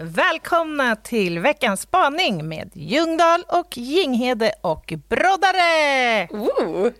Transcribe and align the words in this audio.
Välkomna 0.00 0.96
till 0.96 1.38
veckans 1.38 1.80
spaning 1.80 2.48
med 2.48 2.70
Ljungdahl 2.74 3.44
och 3.48 3.78
Jinghede 3.78 4.52
och 4.60 4.94
Broddare! 5.08 6.28
Ooh. 6.30 6.92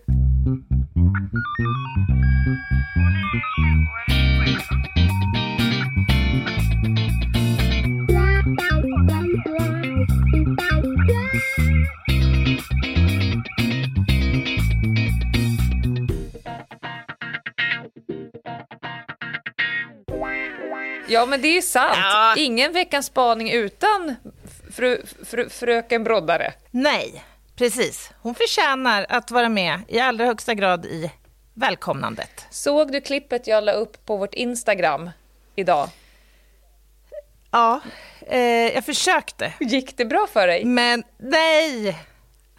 Ja, 21.08 21.26
men 21.26 21.42
det 21.42 21.58
är 21.58 21.62
sant. 21.62 21.96
Ja. 21.96 22.34
Ingen 22.36 22.72
veckans 22.72 23.06
spaning 23.06 23.50
utan 23.50 24.16
fru, 24.72 25.02
fru, 25.24 25.48
fröken 25.48 26.04
Broddare. 26.04 26.52
Nej, 26.70 27.24
precis. 27.56 28.10
Hon 28.22 28.34
förtjänar 28.34 29.06
att 29.08 29.30
vara 29.30 29.48
med 29.48 29.80
i 29.88 30.00
allra 30.00 30.24
högsta 30.24 30.54
grad 30.54 30.86
i 30.86 31.10
välkomnandet. 31.54 32.46
Såg 32.50 32.92
du 32.92 33.00
klippet 33.00 33.46
jag 33.46 33.64
la 33.64 33.72
upp 33.72 34.06
på 34.06 34.16
vårt 34.16 34.34
Instagram 34.34 35.10
idag? 35.56 35.88
Ja, 37.50 37.80
eh, 38.26 38.40
jag 38.74 38.84
försökte. 38.84 39.52
Gick 39.60 39.96
det 39.96 40.04
bra 40.04 40.26
för 40.32 40.46
dig? 40.46 40.64
Men 40.64 41.04
nej! 41.18 41.98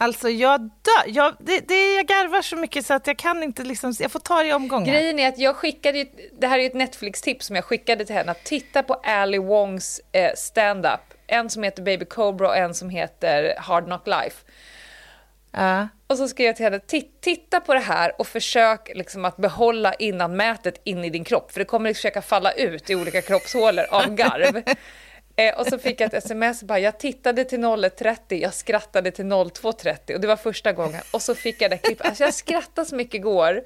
Alltså 0.02 0.30
jag 0.30 0.60
dör. 0.62 1.04
Jag, 1.08 1.36
det, 1.40 1.68
det, 1.68 1.96
jag 1.96 2.06
garvar 2.06 2.42
så 2.42 2.56
mycket 2.56 2.86
så 2.86 2.94
att 2.94 3.08
jag 3.08 3.18
kan 3.18 3.44
inte 3.44 3.64
liksom, 3.64 3.94
jag 4.00 4.12
får 4.12 4.20
ta 4.20 4.44
det 4.44 4.50
i 4.50 4.54
omgångar. 4.54 4.86
Grejen 4.94 5.20
är 5.20 5.28
att 5.28 5.38
jag 5.38 5.56
skickade 5.56 5.98
ju, 5.98 6.06
det 6.40 6.48
här 6.48 6.58
är 6.60 6.62
ju 6.64 6.68
ett 6.68 6.74
Netflix-tips 6.74 7.46
som 7.46 7.56
jag 7.56 7.66
skickade 7.66 8.06
till 8.06 8.16
henne, 8.16 8.32
att 8.32 8.44
titta 8.44 8.84
på 8.84 8.94
Ali 8.94 9.38
Wongs 9.38 10.02
eh, 10.12 10.32
stand-up. 10.36 11.00
En 11.28 11.50
som 11.50 11.64
heter 11.64 11.84
Baby 11.84 12.06
Cobra 12.06 12.48
och 12.48 12.58
en 12.58 12.74
som 12.74 12.90
heter 12.90 13.54
Hard 13.58 13.86
Knock 13.86 14.08
Life. 14.08 14.46
Ja. 15.52 15.88
Och 16.08 16.18
så 16.18 16.28
skrev 16.28 16.46
jag 16.48 16.56
till 16.56 16.66
henne, 16.66 16.78
"Ti- 16.78 17.08
titta 17.22 17.60
på 17.60 17.74
det 17.74 17.80
här 17.80 18.12
och 18.22 18.28
försök 18.28 18.92
liksom 18.96 19.26
att 19.26 19.38
behålla 19.38 19.94
innanmätet 19.94 20.82
in 20.84 21.04
i 21.04 21.10
din 21.10 21.24
kropp, 21.24 21.52
för 21.52 21.60
det 21.60 21.66
kommer 21.66 21.90
att 21.90 21.96
försöka 21.96 22.22
falla 22.22 22.52
ut 22.52 22.90
i 22.90 22.96
olika 22.96 23.22
kroppshålor 23.22 23.86
av 23.92 24.16
garv. 24.16 24.64
eh, 25.48 25.60
och 25.60 25.68
så 25.68 25.80
fick 25.80 26.02
jag 26.02 26.08
ett 26.08 26.24
sms, 26.24 26.64
bara, 26.64 26.80
jag 26.80 27.00
tittade 27.00 27.46
till 27.46 27.60
01.30, 27.60 28.42
jag 28.42 28.54
skrattade 28.54 29.12
till 29.12 29.26
02.30 29.26 30.14
och 30.14 30.22
det 30.22 30.28
var 30.28 30.36
första 30.36 30.74
gången. 30.74 31.02
Och 31.12 31.22
så 31.22 31.36
fick 31.36 31.62
jag 31.62 31.72
det 31.72 31.78
klippet, 31.78 32.06
alltså 32.08 32.24
jag 32.24 32.34
skrattade 32.34 32.90
så 32.90 32.96
mycket 32.96 33.16
igår. 33.16 33.62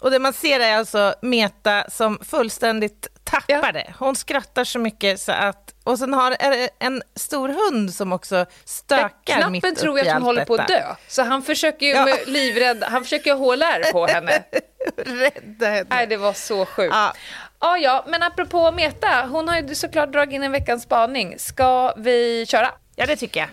Och 0.00 0.10
det 0.10 0.18
man 0.18 0.32
ser 0.32 0.60
är 0.60 0.76
alltså 0.76 1.14
Meta 1.22 1.90
som 1.90 2.18
fullständigt 2.22 3.08
tappar 3.30 3.44
Ja. 3.54 3.72
det. 3.72 3.92
Hon 3.98 4.16
skrattar 4.16 4.64
så 4.64 4.78
mycket 4.78 5.20
så 5.20 5.32
att... 5.32 5.74
Och 5.84 5.98
sen 5.98 6.14
har 6.14 6.30
är 6.40 6.50
det 6.50 6.68
en 6.78 7.02
stor 7.16 7.48
hund 7.48 7.94
som 7.94 8.12
också 8.12 8.46
stökar 8.64 9.50
mitt 9.50 9.62
Knappen 9.62 9.76
tror 9.76 9.98
jag 9.98 10.08
att 10.08 10.12
hon 10.14 10.22
håller 10.22 10.44
på 10.44 10.54
att 10.54 10.68
dö, 10.68 10.94
så 11.08 11.22
han 11.22 11.42
försöker 11.42 11.86
ju 11.86 11.92
Ja. 11.92 12.04
med 12.04 12.18
livrädd, 12.26 12.84
han 12.84 13.02
försöker 13.02 13.34
HLR 13.34 13.92
på 13.92 14.06
henne. 14.06 14.42
Rädda 14.96 15.66
henne. 15.66 15.86
Nej, 15.90 16.06
det 16.06 16.16
var 16.16 16.32
så 16.32 16.66
sjukt. 16.66 16.94
Ja. 16.94 17.12
Ja, 17.60 17.78
ja, 17.78 18.04
men 18.08 18.22
apropå 18.22 18.72
Meta, 18.72 19.26
hon 19.30 19.48
har 19.48 19.60
ju 19.60 19.74
såklart 19.74 20.12
dragit 20.12 20.34
in 20.34 20.42
en 20.42 20.52
veckans 20.52 20.82
spaning. 20.82 21.38
Ska 21.38 21.94
vi 21.96 22.46
köra? 22.46 22.70
Ja, 22.96 23.06
det 23.06 23.16
tycker 23.16 23.40
jag. 23.40 23.48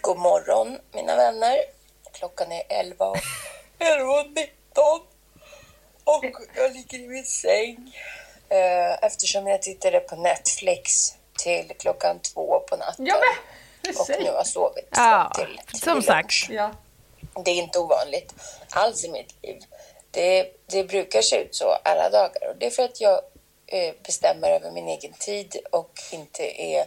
God 0.00 0.18
morgon 0.18 0.78
mina 0.94 1.16
vänner. 1.16 1.56
Klockan 2.18 2.46
är 2.52 2.62
11 2.80 3.04
och 6.06 6.24
11.19 6.24 6.34
och 6.34 6.42
jag 6.56 6.72
ligger 6.72 6.98
i 6.98 7.08
min 7.08 7.24
säng 7.24 7.96
eh, 8.48 9.04
eftersom 9.04 9.46
jag 9.46 9.62
tittade 9.62 10.00
på 10.00 10.16
Netflix 10.16 11.14
till 11.38 11.72
klockan 11.78 12.20
två 12.20 12.60
på 12.60 12.76
natten 12.76 13.06
och 13.98 14.08
nu 14.20 14.30
har 14.30 14.44
sovit 14.44 14.88
Ja, 14.90 15.32
till, 15.34 15.60
till 15.70 15.80
som 15.80 15.92
lunch. 15.94 16.04
sagt. 16.06 16.50
Ja. 16.50 16.70
Det 17.44 17.50
är 17.50 17.54
inte 17.62 17.78
ovanligt 17.78 18.34
alls 18.70 19.04
i 19.04 19.10
mitt 19.10 19.34
liv. 19.42 19.62
Det, 20.10 20.52
det 20.66 20.84
brukar 20.84 21.22
se 21.22 21.36
ut 21.36 21.54
så 21.54 21.76
alla 21.84 22.10
dagar 22.10 22.48
och 22.50 22.56
det 22.58 22.66
är 22.66 22.70
för 22.70 22.82
att 22.82 23.00
jag 23.00 23.20
eh, 23.66 23.94
bestämmer 24.04 24.48
över 24.50 24.70
min 24.70 24.88
egen 24.88 25.12
tid 25.12 25.56
och 25.72 25.90
inte 26.12 26.62
är 26.62 26.86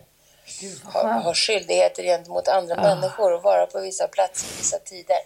har, 0.84 1.04
har 1.04 1.34
skyldigheter 1.34 2.04
gentemot 2.04 2.48
andra 2.48 2.76
människor 2.76 3.34
och 3.34 3.44
vara 3.44 3.66
på 3.66 3.80
vissa 3.80 4.08
platser 4.08 4.48
vissa 4.58 4.80
tider. 4.80 5.18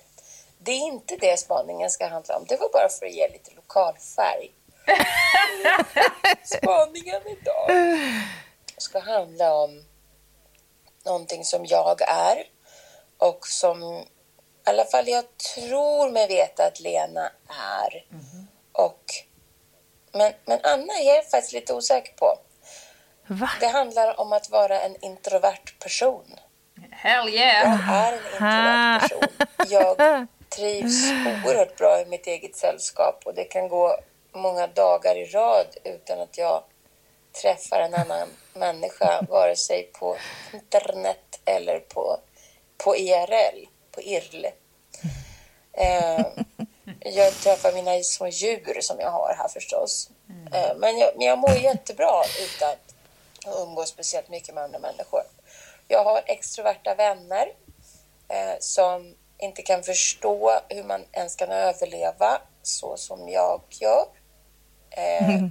Det 0.66 0.72
är 0.72 0.88
inte 0.88 1.16
det 1.16 1.40
spaningen 1.40 1.90
ska 1.90 2.08
handla 2.08 2.38
om. 2.38 2.46
Det 2.48 2.58
var 2.58 2.70
bara 2.74 2.90
för 2.90 3.06
att 3.06 3.14
ge 3.14 3.28
lite 3.28 3.52
lokal 3.56 3.94
färg. 4.16 4.52
Spaningen 6.44 7.22
idag 7.28 7.70
ska 8.78 9.00
handla 9.00 9.54
om 9.54 9.84
någonting 11.06 11.46
som 11.46 11.66
jag 11.66 12.02
är 12.02 12.44
och 13.18 13.48
som 13.48 13.84
i 13.84 14.70
alla 14.70 14.86
fall 14.86 15.08
jag 15.08 15.24
tror 15.38 16.12
mig 16.12 16.28
veta 16.28 16.66
att 16.66 16.80
Lena 16.80 17.32
är. 17.82 18.06
Och, 18.72 19.04
men, 20.12 20.34
men 20.46 20.60
Anna 20.64 20.94
är 20.94 21.16
jag 21.16 21.30
faktiskt 21.30 21.54
lite 21.54 21.74
osäker 21.74 22.14
på. 22.14 22.38
Va? 23.28 23.50
Det 23.60 23.68
handlar 23.68 24.20
om 24.20 24.34
att 24.34 24.50
vara 24.50 24.82
en 24.82 25.06
introvert 25.06 25.80
person. 25.80 26.36
Hell 26.92 27.26
Jag 27.26 27.36
yeah! 27.36 27.90
är 27.92 28.14
en 28.14 28.20
introvert 28.20 29.00
person. 29.00 29.48
Jag 29.70 30.28
trivs 30.56 31.12
oerhört 31.46 31.78
bra 31.78 32.02
i 32.02 32.06
mitt 32.06 32.28
eget 32.28 32.56
sällskap 32.56 33.22
och 33.26 33.34
det 33.34 33.44
kan 33.44 33.68
gå 33.68 34.00
många 34.32 34.68
dagar 34.68 35.16
i 35.16 35.26
rad 35.26 35.68
utan 35.84 36.20
att 36.22 36.38
jag 36.38 36.64
träffar 37.42 37.80
en 37.80 37.94
annan 37.94 38.28
människa, 38.54 39.26
vare 39.30 39.56
sig 39.56 39.84
på 39.94 40.18
internet 40.54 41.40
eller 41.46 41.80
på, 41.80 42.18
på 42.78 42.98
IRL, 42.98 43.66
på 43.92 44.02
IRL. 44.02 44.46
Eh, 45.74 46.26
jag 47.00 47.34
träffar 47.34 47.74
mina 47.74 48.04
små 48.04 48.28
djur 48.28 48.78
som 48.82 49.00
jag 49.00 49.12
har 49.12 49.36
här 49.38 49.48
förstås. 49.48 50.10
Eh, 50.54 50.76
men, 50.78 50.98
jag, 50.98 51.14
men 51.18 51.28
jag 51.28 51.38
mår 51.38 51.58
jättebra 51.58 52.24
utan 52.42 52.70
att 52.70 53.58
umgås 53.58 53.90
speciellt 53.90 54.30
mycket 54.30 54.56
med 54.56 54.64
andra 54.64 54.80
människor. 54.80 55.22
Jag 55.88 56.04
har 56.04 56.22
extroverta 56.26 56.96
vänner 56.96 57.54
eh, 58.28 58.56
som 58.60 59.16
inte 59.38 59.62
kan 59.62 59.84
förstå 59.84 60.60
hur 60.70 60.84
man 60.84 61.06
ens 61.12 61.36
kan 61.36 61.50
överleva 61.50 62.42
så 62.62 62.98
som 62.98 63.30
jag 63.30 63.62
gör. 63.70 64.06
Eh, 64.90 65.46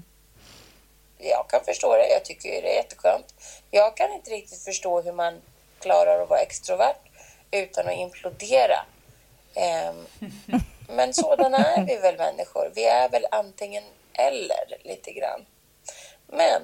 jag 1.18 1.48
kan 1.48 1.64
förstå 1.64 1.96
det, 1.96 2.08
jag 2.08 2.24
tycker 2.24 2.48
det 2.48 2.72
är 2.72 2.76
jätteskönt. 2.76 3.34
Jag 3.70 3.96
kan 3.96 4.12
inte 4.12 4.30
riktigt 4.30 4.64
förstå 4.64 5.00
hur 5.00 5.12
man 5.12 5.40
klarar 5.78 6.22
att 6.22 6.30
vara 6.30 6.40
extrovert 6.40 6.96
utan 7.50 7.86
att 7.86 7.96
implodera. 7.96 8.86
Ehm, 9.54 10.06
men 10.88 11.14
sådana 11.14 11.58
är 11.58 11.86
vi 11.86 11.96
väl 11.96 12.16
människor. 12.16 12.72
Vi 12.74 12.84
är 12.84 13.08
väl 13.08 13.26
antingen 13.30 13.84
eller 14.12 14.76
lite 14.84 15.12
grann. 15.12 15.46
Men 16.26 16.62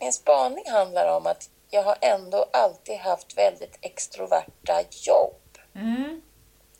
min 0.00 0.12
spaning 0.12 0.70
handlar 0.70 1.16
om 1.16 1.26
att 1.26 1.50
jag 1.70 1.82
har 1.82 1.96
ändå 2.00 2.46
alltid 2.52 2.96
haft 2.96 3.38
väldigt 3.38 3.78
extroverta 3.80 4.82
jobb. 4.90 5.58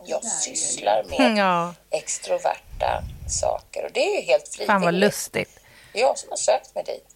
Jag 0.04 0.24
sysslar 0.24 1.04
med 1.04 1.36
Ja, 1.38 1.74
extroverta 1.90 3.02
saker 3.28 3.84
och 3.84 3.92
det 3.92 4.00
är 4.00 4.20
ju 4.20 4.26
helt 4.26 4.48
frivilligt. 4.48 4.66
fan 4.66 4.82
vad 4.82 4.94
lustigt. 4.94 5.58
Jag 5.92 6.18
som 6.18 6.30
har 6.30 6.36
sökt 6.36 6.74
mig 6.74 6.84
dit. 6.84 7.06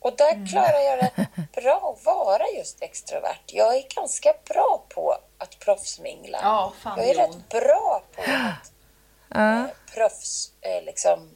Och 0.00 0.16
där 0.16 0.48
klarar 0.50 0.80
jag 0.80 1.02
rätt 1.02 1.52
bra 1.62 1.96
att 1.98 2.04
vara 2.06 2.44
just 2.56 2.82
extrovert. 2.82 3.40
Jag 3.46 3.76
är 3.76 3.84
ganska 3.96 4.34
bra 4.48 4.84
på 4.94 5.16
att 5.38 5.58
proffsmingla. 5.58 6.38
Ja, 6.42 6.72
fan, 6.82 6.98
jag 6.98 7.08
är 7.08 7.14
Jon. 7.14 7.22
rätt 7.22 7.48
bra 7.48 8.02
på 8.16 8.22
att 9.30 9.36
eh, 9.36 9.64
proffs 9.94 10.50
eh, 10.60 10.82
liksom 10.82 11.30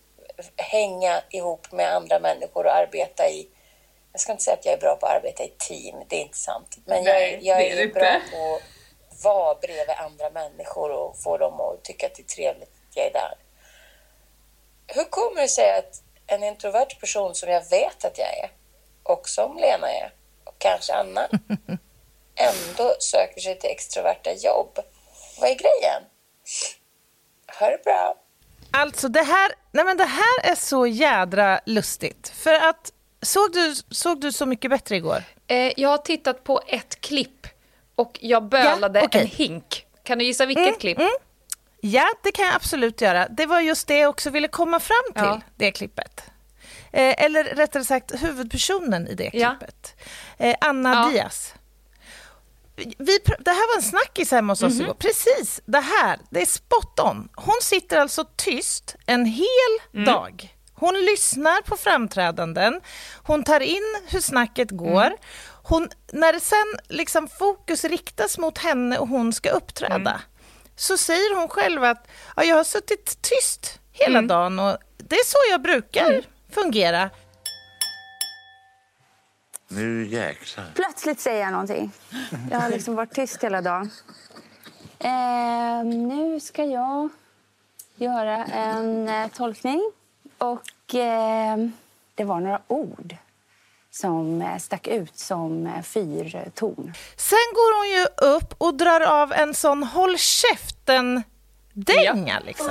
hänga 0.57 1.23
ihop 1.31 1.73
med 1.73 1.93
andra 1.95 2.19
människor 2.19 2.67
och 2.67 2.77
arbeta 2.77 3.29
i 3.29 3.49
jag 4.13 4.21
ska 4.21 4.33
inte 4.33 4.45
säga 4.45 4.57
att 4.57 4.65
jag 4.65 4.75
är 4.75 4.79
bra 4.79 4.97
på 4.97 5.07
att 5.07 5.13
arbeta 5.17 5.43
i 5.45 5.49
team, 5.59 5.97
det 6.09 6.17
är 6.17 6.21
inte 6.21 6.39
sant. 6.39 6.77
Men 6.87 6.97
jag, 6.97 7.05
Nej, 7.15 7.35
är- 7.35 7.39
jag 7.43 7.59
det 7.59 7.71
är 7.71 7.77
är, 7.77 7.87
det 7.87 7.95
bra 7.95 8.21
på 8.33 8.61
vara 9.25 9.55
bredvid 9.55 9.97
andra 9.97 10.31
människor 10.31 10.91
och 10.91 11.23
få 11.23 11.39
dem 11.39 11.61
att 11.61 11.85
tycka 11.85 12.07
att 12.07 12.15
det 12.15 12.23
är 12.23 12.35
trevligt 12.37 12.69
att 12.69 12.97
jag 12.97 13.07
är 13.07 13.13
där. 13.13 13.35
Hur 14.87 15.05
kommer 15.05 15.43
det 15.43 15.49
sig 15.49 15.79
att 15.79 16.03
en 16.27 16.43
introvert 16.43 17.01
person 17.01 17.35
som 17.35 17.49
jag 17.49 17.71
vet 17.71 18.05
att 18.05 18.19
jag 18.19 18.39
är 18.39 18.51
och 19.03 19.29
som 19.29 19.57
Lena 19.57 19.93
är 19.93 20.13
och 20.45 20.55
kanske 20.59 20.93
Anna 20.93 21.29
ändå 22.35 22.97
söker 22.99 23.41
sig 23.41 23.59
till 23.59 23.71
extroverta 23.71 24.33
jobb? 24.33 24.79
Vad 25.41 25.51
är 25.51 25.55
grejen? 25.55 26.03
Ha 27.61 27.71
det 27.71 27.85
bra! 27.85 28.17
Alltså 28.71 29.09
det 29.09 29.23
här, 29.23 29.53
nej 29.73 29.85
men 29.85 29.97
det 29.97 30.05
här 30.05 30.51
är 30.51 30.55
så 30.55 30.87
jädra 30.87 31.61
lustigt. 31.67 32.29
För 32.29 32.53
att, 32.53 32.93
såg 33.23 33.53
du, 33.53 33.75
såg 33.91 34.21
du 34.21 34.33
Så 34.33 34.47
mycket 34.47 34.71
bättre 34.71 34.97
igår? 34.97 35.23
Eh, 35.47 35.73
jag 35.77 35.89
har 35.89 35.99
tittat 35.99 36.45
på 36.45 36.61
ett 36.67 37.01
klipp 37.01 37.34
och 37.97 38.19
jag 38.23 38.49
bölade 38.49 38.99
Ja, 38.99 39.05
okej. 39.07 39.21
en 39.21 39.27
hink. 39.27 39.87
Kan 40.03 40.19
du 40.19 40.25
gissa 40.25 40.47
vilket 40.47 40.81
klipp? 40.81 40.99
Ja, 41.81 42.09
det 42.23 42.33
kan 42.33 42.45
jag 42.47 42.55
absolut 42.55 43.01
göra. 43.01 43.29
Det 43.29 43.47
var 43.47 43.61
just 43.61 43.87
det 43.89 43.99
jag 43.99 44.11
också 44.11 44.31
ville 44.31 44.49
komma 44.49 44.81
fram 44.81 45.13
till, 45.15 45.23
Ja. 45.25 45.41
det 45.57 45.71
klippet. 45.73 46.21
Eh, 46.93 47.25
eller 47.25 47.45
rättare 47.45 47.85
sagt 47.85 48.23
huvudpersonen 48.23 49.09
i 49.09 49.15
det 49.15 49.31
Ja. 49.33 49.51
klippet. 49.59 49.95
Eh, 50.39 50.55
Anna 50.61 50.93
Ja. 50.95 51.11
Diaz. 51.13 51.55
Vi, 52.77 53.19
det 53.39 53.51
här 53.51 53.73
var 53.75 53.77
en 53.77 53.83
snackis 53.83 54.31
hemma 54.31 54.53
hos 54.53 54.63
oss 54.63 54.81
igår. 54.81 54.95
Precis 54.95 55.61
det 55.65 55.81
här, 55.81 56.19
det 56.31 56.43
är 56.43 56.47
spot 56.47 57.01
on. 57.01 57.29
Hon 57.37 57.55
sitter 57.63 57.99
alltså 57.99 58.25
tyst 58.37 58.97
en 59.07 59.25
hel 59.25 60.05
dag. 60.07 60.55
Hon 60.75 60.95
lyssnar 60.95 61.63
på 61.63 61.77
framträdanden, 61.77 62.81
hon 63.23 63.45
tar 63.45 63.61
in 63.61 63.83
hur 64.09 64.21
snacket 64.21 64.71
går. 64.71 65.11
Hon, 65.67 65.89
när 66.13 66.39
sen 66.39 66.97
liksom 66.97 67.29
fokus 67.29 67.85
riktas 67.85 68.39
mot 68.39 68.59
henne 68.59 68.99
och 68.99 69.09
hon 69.09 69.33
ska 69.33 69.51
uppträda 69.51 70.21
så 70.77 70.97
säger 70.99 71.37
hon 71.37 71.49
själv 71.49 71.85
att 71.85 72.09
ja, 72.37 72.45
jag 72.45 72.57
har 72.57 72.65
suttit 72.65 73.23
tyst 73.23 73.81
hela 73.93 74.23
dagen 74.23 74.59
och 74.59 74.77
det 74.97 75.17
är 75.17 75.25
så 75.25 75.39
jag 75.51 75.63
brukar 75.63 76.23
fungera. 76.51 77.11
Nu 79.69 80.07
jäklar. 80.07 80.65
Plötsligt 80.75 81.21
säger 81.21 81.41
jag 81.41 81.53
någonting. 81.53 81.93
Jag 82.51 82.61
har 82.61 82.71
liksom 82.71 82.95
varit 82.95 83.15
tyst 83.15 83.45
hela 83.45 83.61
dagen. 83.61 83.91
Eh, 84.99 85.85
nu 85.85 86.41
ska 86.41 86.65
jag 86.65 87.09
göra 87.97 88.45
en 88.45 89.09
eh, 89.09 89.29
tolkning. 89.29 89.93
Och 90.39 90.95
eh, 90.95 91.57
det 92.15 92.25
var 92.25 92.41
några 92.41 92.61
ord 92.69 93.17
som 93.95 94.43
eh, 94.43 94.59
stack 94.59 94.87
ut 94.87 95.19
som 95.19 95.67
eh, 95.67 95.83
fyrton. 95.83 96.93
Sen 97.17 97.39
går 97.55 97.79
hon 97.79 97.89
ju 97.99 98.05
upp 98.37 98.55
och 98.59 98.75
drar 98.75 99.01
av 99.01 99.33
en 99.33 99.55
sån 99.55 99.83
håll 99.83 100.19
käften-dänga. 100.19 102.41
Liksom. 102.47 102.71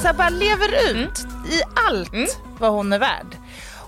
Så 0.00 0.06
här 0.06 0.14
bara 0.14 0.28
lever 0.28 0.94
ut 0.94 1.18
i 1.50 1.62
allt 1.88 2.38
vad 2.58 2.70
hon 2.70 2.92
är 2.92 2.98
värd. 2.98 3.36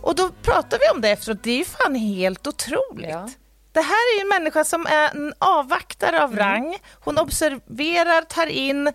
Och 0.02 0.14
då 0.14 0.30
pratar 0.42 0.78
vi 0.78 0.88
om 0.94 1.00
det 1.00 1.08
efteråt, 1.08 1.42
det 1.42 1.50
är 1.50 1.58
ju 1.58 1.64
fan 1.64 1.94
helt 1.94 2.46
otroligt. 2.46 3.10
Ja. 3.10 3.28
Det 3.74 3.80
här 3.80 4.12
är 4.12 4.16
ju 4.18 4.20
en 4.20 4.28
människa 4.28 4.64
som 4.64 4.86
är 4.86 5.10
en 5.10 5.34
avvaktare 5.38 6.22
av 6.22 6.36
rang. 6.36 6.76
Hon 7.04 7.18
observerar, 7.18 8.22
tar 8.22 8.46
in, 8.46 8.92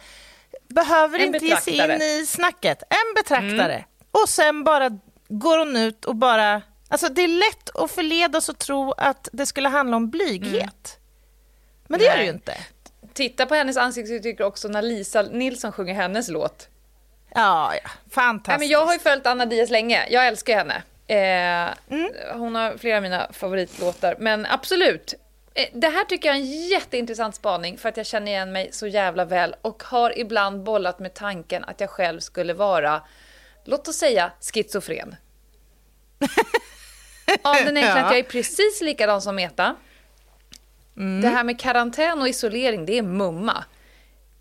behöver 0.67 1.19
En 1.19 1.25
inte 1.35 1.45
ge 1.45 1.57
sig 1.57 1.77
in 1.77 2.01
i 2.01 2.25
snacket. 2.25 2.83
En 2.89 3.13
betraktare. 3.15 3.85
Och 4.11 4.29
sen 4.29 4.63
bara 4.63 4.89
går 5.27 5.57
hon 5.57 5.75
ut 5.75 6.05
och 6.05 6.15
bara... 6.15 6.61
Alltså 6.89 7.09
det 7.09 7.21
är 7.21 7.27
lätt 7.27 7.75
att 7.75 7.91
förledas 7.91 8.49
och 8.49 8.57
tro 8.57 8.91
att 8.91 9.29
det 9.33 9.45
skulle 9.45 9.69
handla 9.69 9.97
om 9.97 10.09
blyghet. 10.09 10.99
Men 11.87 11.99
det 11.99 12.05
gör 12.05 12.17
det 12.17 12.23
ju 12.23 12.31
Nej. 12.31 12.35
inte. 12.35 12.57
Titta 13.13 13.45
på 13.45 13.55
hennes 13.55 13.77
ansiktsuttryck 13.77 14.39
också 14.39 14.67
när 14.67 14.81
Lisa 14.81 15.21
Nilsson 15.21 15.71
sjunger 15.71 15.93
hennes 15.93 16.29
låt. 16.29 16.67
Ja, 17.35 17.75
ja. 17.83 17.89
Fantastiskt. 18.09 18.47
Nej, 18.47 18.59
men 18.59 18.67
jag 18.67 18.85
har 18.85 18.93
ju 18.93 18.99
följt 18.99 19.25
Anna 19.25 19.45
Diaz 19.45 19.69
länge. 19.69 20.07
Jag 20.09 20.27
älskar 20.27 20.55
henne. 20.55 20.83
Eh, 21.09 21.69
Hon 22.33 22.55
har 22.55 22.77
flera 22.77 22.97
av 22.97 23.03
mina 23.03 23.27
favoritlåtar. 23.33 24.15
Men 24.19 24.45
absolut. 24.45 25.13
Eh, 25.53 25.65
Det 25.73 25.87
här 25.87 26.03
tycker 26.05 26.29
jag 26.29 26.35
är 26.35 26.39
en 26.41 26.67
jätteintressant 26.69 27.35
spaning 27.35 27.77
för 27.77 27.89
att 27.89 27.97
jag 27.97 28.05
känner 28.05 28.31
igen 28.31 28.51
mig 28.51 28.69
så 28.71 28.87
jävla 28.87 29.25
väl 29.25 29.55
och 29.61 29.83
har 29.83 30.19
ibland 30.19 30.63
bollat 30.63 30.99
med 30.99 31.13
tanken 31.13 31.63
att 31.63 31.79
jag 31.81 31.89
själv 31.89 32.19
skulle 32.19 32.53
vara, 32.53 33.01
låt 33.65 33.87
oss 33.87 33.95
säga, 33.95 34.31
schizofren. 34.53 35.15
Av 37.43 37.55
den 37.55 37.77
enkla 37.77 37.89
Ja. 37.99 38.05
att 38.05 38.11
jag 38.11 38.19
är 38.19 38.23
precis 38.23 38.81
likadan 38.81 39.21
som 39.21 39.35
Meta. 39.35 39.75
Det 41.21 41.27
här 41.27 41.43
med 41.43 41.59
karantän 41.59 42.21
och 42.21 42.27
isolering, 42.27 42.85
det 42.85 42.97
är 42.97 43.01
mumma. 43.03 43.63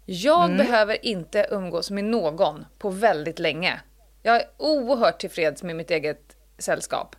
Jag 0.06 0.56
behöver 0.56 1.06
inte 1.06 1.46
umgås 1.50 1.90
med 1.90 2.04
någon 2.04 2.66
på 2.78 2.90
väldigt 2.90 3.38
länge. 3.38 3.80
Jag 4.22 4.36
är 4.36 4.42
oerhört 4.56 5.20
tillfreds 5.20 5.62
med 5.62 5.76
mitt 5.76 5.90
eget 5.90 6.36
sällskap. 6.58 7.16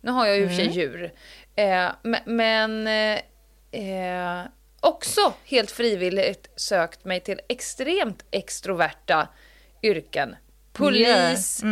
Nu 0.00 0.10
har 0.10 0.26
jag 0.26 0.36
ju 0.36 0.44
och 0.44 0.50
för 0.50 0.56
sig 0.56 0.68
djur. 0.68 1.12
Eh, 1.56 1.64
me- 2.02 2.22
men 2.26 2.86
eh, 3.70 4.46
också 4.80 5.32
helt 5.44 5.70
frivilligt 5.70 6.50
sökt 6.56 7.04
mig 7.04 7.20
till 7.20 7.40
extremt 7.48 8.24
extroverta 8.30 9.28
yrken. 9.82 10.36
Polis, 10.72 11.62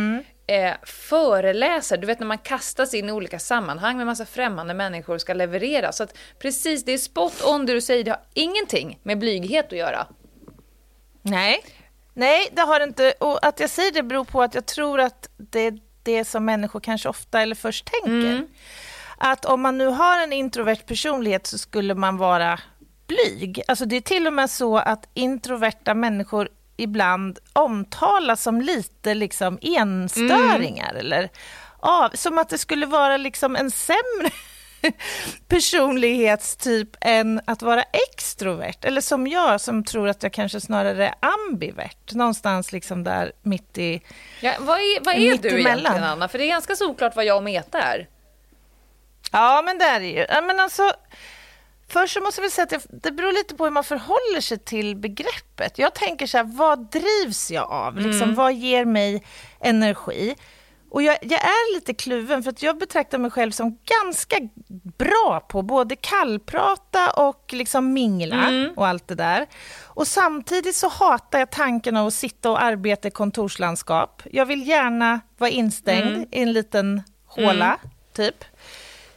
eh, 0.47 0.73
föreläsare, 0.83 1.99
du 1.99 2.07
vet 2.07 2.19
när 2.19 2.27
man 2.27 2.37
kastas 2.37 2.93
in 2.93 3.09
i 3.09 3.11
olika 3.11 3.39
sammanhang 3.39 3.97
med 3.97 4.05
massa 4.05 4.25
främmande 4.25 4.73
människor 4.73 5.13
och 5.15 5.21
ska 5.21 5.33
leverera. 5.33 5.91
Så 5.91 6.03
att 6.03 6.17
precis, 6.39 6.85
det 6.85 6.91
är 6.91 6.97
spot 6.97 7.43
on 7.45 7.65
det 7.65 7.73
du 7.73 7.81
säger, 7.81 8.03
det 8.03 8.11
har 8.11 8.21
ingenting 8.33 8.99
med 9.03 9.19
blyghet 9.19 9.65
att 9.65 9.77
göra. 9.77 10.07
Nej. 11.21 11.63
Nej, 12.13 12.49
det 12.51 12.61
har 12.61 12.79
det 12.79 12.83
inte. 12.83 13.13
Och 13.19 13.45
att 13.45 13.59
jag 13.59 13.69
säger 13.69 13.91
det 13.91 14.03
beror 14.03 14.25
på 14.25 14.41
att 14.41 14.55
jag 14.55 14.65
tror 14.65 14.99
att 14.99 15.29
det 15.37 15.59
är 15.59 15.79
det 16.05 16.25
som 16.25 16.45
människor 16.45 16.79
kanske 16.79 17.09
ofta 17.09 17.41
eller 17.41 17.55
först 17.55 17.91
tänker. 18.01 18.47
Att 19.17 19.45
om 19.45 19.61
man 19.61 19.77
nu 19.77 19.87
har 19.87 20.23
en 20.23 20.33
introvert 20.33 20.85
personlighet 20.87 21.47
så 21.47 21.57
skulle 21.57 21.95
man 21.95 22.17
vara 22.17 22.59
blyg. 23.07 23.61
Alltså 23.67 23.85
det 23.85 23.95
är 23.95 24.01
till 24.01 24.27
och 24.27 24.33
med 24.33 24.49
så 24.49 24.77
att 24.77 25.09
introverta 25.13 25.93
människor 25.93 26.49
ibland 26.77 27.39
omtalas 27.53 28.43
som 28.43 28.61
lite 28.61 29.13
liksom 29.13 29.59
enstöringar 29.61 30.93
eller 30.93 31.29
av, 31.79 32.09
som 32.13 32.37
att 32.37 32.49
det 32.49 32.57
skulle 32.57 32.85
vara 32.85 33.17
liksom 33.17 33.55
en 33.55 33.71
sämre 33.71 34.31
personlighetstyp 35.47 36.89
än 37.01 37.41
att 37.45 37.61
vara 37.61 37.83
extrovert. 37.83 38.85
Eller 38.85 39.01
som 39.01 39.27
jag 39.27 39.61
som 39.61 39.83
tror 39.83 40.09
att 40.09 40.23
jag 40.23 40.33
kanske 40.33 40.61
snarare 40.61 41.07
är 41.07 41.15
ambivert. 41.19 42.13
Någonstans 42.13 42.71
liksom 42.71 43.03
där 43.03 43.31
mitt 43.41 43.77
i... 43.77 44.01
Ja, 44.41 44.53
vad 44.59 44.77
är, 44.77 45.05
vad 45.05 45.15
är 45.15 45.19
Mitt 45.19 45.41
du 45.41 45.49
emellan. 45.49 45.69
egentligen, 45.69 46.03
Anna? 46.03 46.27
För 46.27 46.37
det 46.37 46.43
är 46.43 46.49
ganska 46.49 46.75
solklart 46.75 47.15
vad 47.15 47.25
jag 47.25 47.37
och 47.37 47.43
Meta 47.43 47.81
är. 47.81 48.07
Ja, 49.31 49.61
men 49.65 49.77
det 49.77 49.85
är 49.85 49.99
det 49.99 50.07
ju. 50.07 50.25
Men 50.47 50.59
alltså, 50.59 50.91
först 51.87 52.13
så 52.13 52.21
måste 52.21 52.41
vi 52.41 52.49
säga 52.49 52.63
att 52.63 52.69
det, 52.69 52.81
det 52.89 53.11
beror 53.11 53.31
lite 53.31 53.55
på 53.55 53.63
hur 53.63 53.71
man 53.71 53.83
förhåller 53.83 54.41
sig 54.41 54.59
till 54.59 54.95
begreppet. 54.95 55.79
Jag 55.79 55.93
tänker 55.93 56.27
så 56.27 56.37
här, 56.37 56.43
vad 56.43 56.91
drivs 56.91 57.51
jag 57.51 57.71
av? 57.71 57.97
Liksom, 57.99 58.35
vad 58.35 58.53
ger 58.53 58.85
mig 58.85 59.23
energi? 59.59 60.35
Och 60.95 61.03
jag, 61.03 61.17
jag 61.21 61.41
är 61.43 61.75
lite 61.75 61.93
kluven, 61.93 62.43
för 62.43 62.49
att 62.51 62.63
jag 62.63 62.77
betraktar 62.77 63.17
mig 63.17 63.31
själv 63.31 63.51
som 63.51 63.77
ganska 63.85 64.35
bra 64.97 65.39
på 65.49 65.61
både 65.61 65.95
kallprata 65.95 67.11
och 67.11 67.53
liksom 67.53 67.93
mingla 67.93 68.49
och 68.75 68.87
allt 68.87 69.07
det 69.07 69.15
där. 69.15 69.45
Och 69.83 70.07
samtidigt 70.07 70.75
så 70.75 70.89
hatar 70.89 71.39
jag 71.39 71.51
tanken 71.51 71.97
av 71.97 72.07
att 72.07 72.13
sitta 72.13 72.51
och 72.51 72.61
arbeta 72.63 73.07
i 73.07 73.11
kontorslandskap. 73.11 74.21
Jag 74.31 74.45
vill 74.45 74.67
gärna 74.67 75.19
vara 75.37 75.49
instängd 75.49 76.27
i 76.31 76.41
en 76.41 76.53
liten 76.53 77.03
håla, 77.25 77.77
typ. 78.13 78.43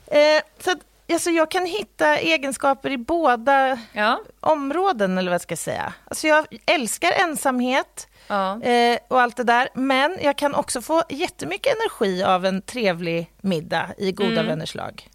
Eh, 0.07 0.19
så 0.65 0.71
att, 0.71 0.79
alltså, 1.13 1.31
jag 1.31 1.51
kan 1.51 1.67
hitta 1.67 2.19
egenskaper 2.19 2.91
i 2.91 2.97
båda 2.99 3.79
Ja. 3.93 4.21
områden, 4.41 5.19
eller 5.19 5.31
vad 5.31 5.35
jag 5.35 5.41
ska 5.43 5.57
säga. 5.57 5.93
Alltså, 6.05 6.27
jag 6.27 6.47
älskar 6.67 7.13
ensamhet 7.13 8.09
Ja. 8.29 8.63
eh, 8.63 8.99
och 9.09 9.21
allt 9.21 9.37
det 9.37 9.45
där, 9.45 9.69
men 9.75 10.19
jag 10.23 10.37
kan 10.39 10.55
också 10.55 10.81
få 10.83 11.03
jättemycket 11.09 11.73
energi 11.77 12.23
av 12.25 12.47
en 12.47 12.63
trevlig 12.63 13.33
middag 13.41 13.91
i 13.99 14.13
goda 14.13 14.33
Mm. 14.33 14.47
vänners 14.47 14.75
lag. 14.75 15.09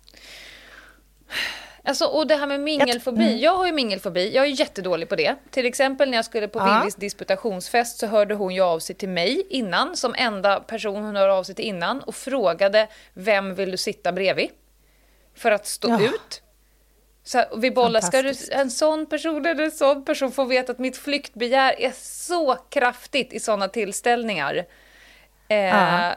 Alltså, 1.85 2.05
och 2.05 2.27
det 2.27 2.35
här 2.35 2.47
med 2.47 2.59
mingelfobi. 2.59 3.39
Jag 3.43 3.57
har 3.57 3.65
ju 3.65 3.71
mingelfobi. 3.71 4.35
Jag 4.35 4.45
är 4.45 4.49
jättedålig 4.59 5.09
på 5.09 5.15
det. 5.15 5.35
Till 5.51 5.65
exempel 5.65 6.09
när 6.09 6.17
jag 6.17 6.25
skulle 6.25 6.47
på 6.47 6.59
Ja. 6.59 6.79
Willys 6.79 6.95
disputationsfest 6.95 7.99
så 7.99 8.07
hörde 8.07 8.35
hon 8.35 8.53
ju 8.55 8.61
av 8.61 8.79
sig 8.79 8.95
till 8.95 9.09
mig 9.09 9.47
innan, 9.49 9.95
som 9.97 10.15
enda 10.17 10.59
person 10.59 11.03
hon 11.03 11.15
hörde 11.15 11.33
av 11.33 11.43
sig 11.43 11.55
till 11.55 11.65
innan 11.65 12.01
och 12.01 12.15
frågade 12.15 12.87
vem 13.13 13.55
vill 13.55 13.71
du 13.71 13.77
sitta 13.77 14.11
bredvid? 14.11 14.49
För 15.35 15.51
att 15.51 15.67
stå 15.67 15.89
Ja. 15.89 16.01
ut. 16.01 16.41
Så 17.23 17.37
här, 17.37 17.47
vi 17.57 17.71
bollar, 17.71 18.01
ska 18.01 18.21
du, 18.21 18.33
en 18.51 18.71
sån 18.71 19.05
person 19.05 19.45
eller 19.45 19.63
en 19.63 19.71
sån 19.71 20.05
person 20.05 20.31
får 20.31 20.45
veta 20.45 20.71
att 20.71 20.79
mitt 20.79 20.97
flyktbegär 20.97 21.81
är 21.81 21.91
så 21.95 22.55
kraftigt 22.55 23.33
i 23.33 23.39
såna 23.39 23.67
tillställningar. 23.67 24.65
Eh, 25.47 25.57
Ja. 25.57 26.13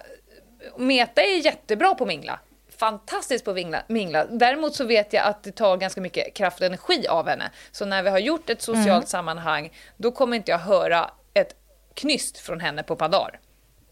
Meta 0.76 1.22
är 1.22 1.44
jättebra 1.44 1.94
på 1.94 2.06
mingla. 2.06 2.40
Fantastiskt 2.76 3.44
på 3.44 3.50
att 3.50 3.88
mingla. 3.88 4.24
Däremot 4.26 4.74
så 4.74 4.84
vet 4.84 5.12
jag 5.12 5.24
att 5.26 5.42
det 5.42 5.52
tar 5.52 5.76
ganska 5.76 6.00
mycket 6.00 6.34
kraft 6.34 6.60
och 6.60 6.66
energi 6.66 7.06
av 7.08 7.28
henne. 7.28 7.50
Så 7.72 7.84
när 7.84 8.02
vi 8.02 8.10
har 8.10 8.18
gjort 8.18 8.50
ett 8.50 8.62
socialt 8.62 8.88
Mm. 8.88 9.06
sammanhang, 9.06 9.72
då 9.96 10.10
kommer 10.12 10.36
inte 10.36 10.50
jag 10.50 10.58
höra 10.58 11.10
ett 11.34 11.54
knyst 11.94 12.38
från 12.38 12.60
henne 12.60 12.82
på 12.82 12.92
ett 12.92 12.98
par 12.98 13.08
dagar. 13.08 13.40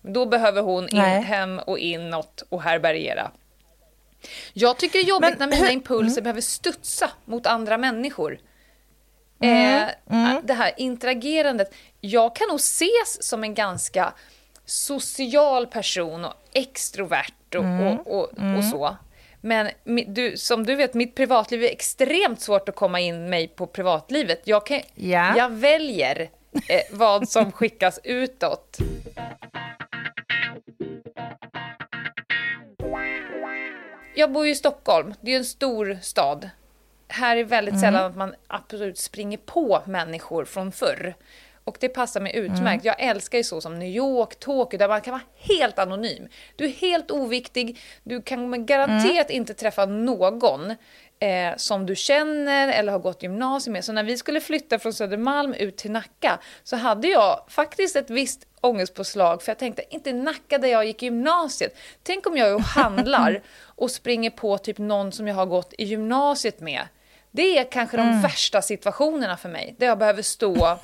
Då 0.03 0.27
behöver 0.27 0.63
hon 0.63 0.89
in, 0.89 0.97
Nej. 0.97 1.21
hem 1.23 1.59
och 1.59 1.79
inåt 1.79 2.43
och 2.49 2.63
härbärgera. 2.63 3.31
Jag 4.53 4.77
tycker 4.79 4.99
det 4.99 5.05
är 5.05 5.09
jobbigt 5.09 5.31
Men 5.31 5.39
när 5.39 5.47
mina 5.47 5.57
hur- 5.57 5.65
Mm. 5.65 5.75
impulser 5.75 6.23
behöver 6.23 6.41
studsa 6.41 7.11
mot 7.25 7.47
andra 7.47 7.79
människor. 7.79 8.39
Mm. 9.41 9.89
Eh, 10.11 10.39
Det 10.45 10.55
här 10.55 10.73
interagerandet. 10.77 11.75
Jag 12.01 12.37
kan 12.37 12.49
nog 12.49 12.59
ses 12.61 13.29
som 13.29 13.45
en 13.45 13.55
ganska 13.55 14.13
social 14.65 15.67
person 15.67 16.25
och 16.25 16.35
extrovert 16.53 17.55
och, 17.55 17.65
Mm. 17.65 17.99
och, 17.99 18.07
och, 18.21 18.29
och 18.59 18.65
så. 18.73 18.97
Men 19.41 19.71
du, 20.07 20.37
som 20.37 20.67
du 20.67 20.75
vet, 20.75 20.95
mitt 20.95 21.15
privatliv 21.15 21.65
är 21.65 21.69
extremt 21.71 22.41
svårt 22.41 22.69
att 22.69 22.75
komma 22.77 23.01
in 23.01 23.31
mig 23.31 23.49
på 23.49 23.67
privatlivet. 23.67 24.41
Jag, 24.45 24.67
kan, 24.67 24.81
Ja. 24.95 25.37
jag 25.37 25.51
väljer 25.53 26.21
eh, 26.69 26.81
vad 26.91 27.29
som 27.29 27.53
skickas 27.59 28.01
utåt. 28.05 28.79
Jag 34.17 34.33
bor 34.33 34.47
ju 34.47 34.53
i 34.53 34.55
Stockholm, 34.55 35.15
det 35.21 35.31
är 35.31 35.33
ju 35.33 35.39
en 35.39 35.45
stor 35.45 35.99
stad. 36.03 36.51
Här 37.09 37.37
är 37.37 37.45
väldigt 37.45 37.81
sällan 37.81 38.05
att 38.05 38.17
man 38.17 38.35
absolut 38.47 38.99
springer 38.99 39.39
på 39.39 39.83
människor 39.87 40.45
från 40.45 40.73
förr. 40.73 41.15
Och 41.65 41.77
det 41.81 41.89
passar 41.89 42.21
mig 42.21 42.37
utmärkt. 42.37 42.85
Jag 42.85 43.01
älskar 43.01 43.39
ju 43.39 43.45
så 43.45 43.61
som 43.61 43.79
New 43.79 43.89
York, 43.89 44.39
Tokyo, 44.39 44.79
där 44.79 44.89
man 44.89 45.01
kan 45.01 45.13
vara 45.13 45.23
helt 45.37 45.79
anonym. 45.79 46.29
Du 46.57 46.65
är 46.65 46.69
helt 46.69 47.11
oviktig, 47.11 47.81
du 48.03 48.23
kan 48.23 48.67
garanterat 48.67 49.31
inte 49.31 49.55
träffa 49.55 49.87
någon 49.87 50.71
eh, 51.19 51.57
som 51.57 51.87
du 51.87 51.97
känner 51.97 52.69
eller 52.69 52.93
har 52.93 52.99
gått 52.99 53.23
gymnasium 53.23 53.73
med. 53.73 53.85
Så 53.85 53.93
när 53.93 54.05
vi 54.05 54.19
skulle 54.19 54.41
flytta 54.41 54.79
från 54.79 54.93
Södermalm 54.93 55.55
ut 55.55 55.77
till 55.77 55.91
Nacka 55.91 56.39
så 56.63 56.77
hade 56.77 57.09
jag 57.09 57.45
faktiskt 57.49 57.97
ett 57.97 58.11
visst 58.11 58.47
ångestpåslag 58.65 59.43
för 59.43 59.51
jag 59.51 59.59
tänkte, 59.59 59.83
inte 59.91 60.13
Nacka 60.13 60.59
där 60.59 60.69
jag 60.69 60.87
gick 60.87 61.03
i 61.03 61.07
gymnasiet. 61.07 61.77
Tänk 62.03 62.27
om 62.27 62.37
jag 62.37 62.49
är 62.49 62.55
och 62.55 62.61
handlar 62.61 63.43
och 63.65 63.91
springer 63.91 64.31
på 64.31 64.59
typ 64.59 64.79
någon 64.79 65.13
som 65.13 65.29
jag 65.29 65.35
har 65.35 65.47
gått 65.47 65.75
i 65.79 65.85
gymnasiet 65.85 66.61
med. 66.61 66.83
Det 67.31 67.59
är 67.59 67.71
kanske 67.71 67.97
de 67.97 68.23
värsta 68.23 68.63
situationerna 68.63 69.37
för 69.37 69.49
mig, 69.49 69.75
där 69.79 69.87
jag 69.87 69.99
behöver 69.99 70.23
stå 70.23 70.79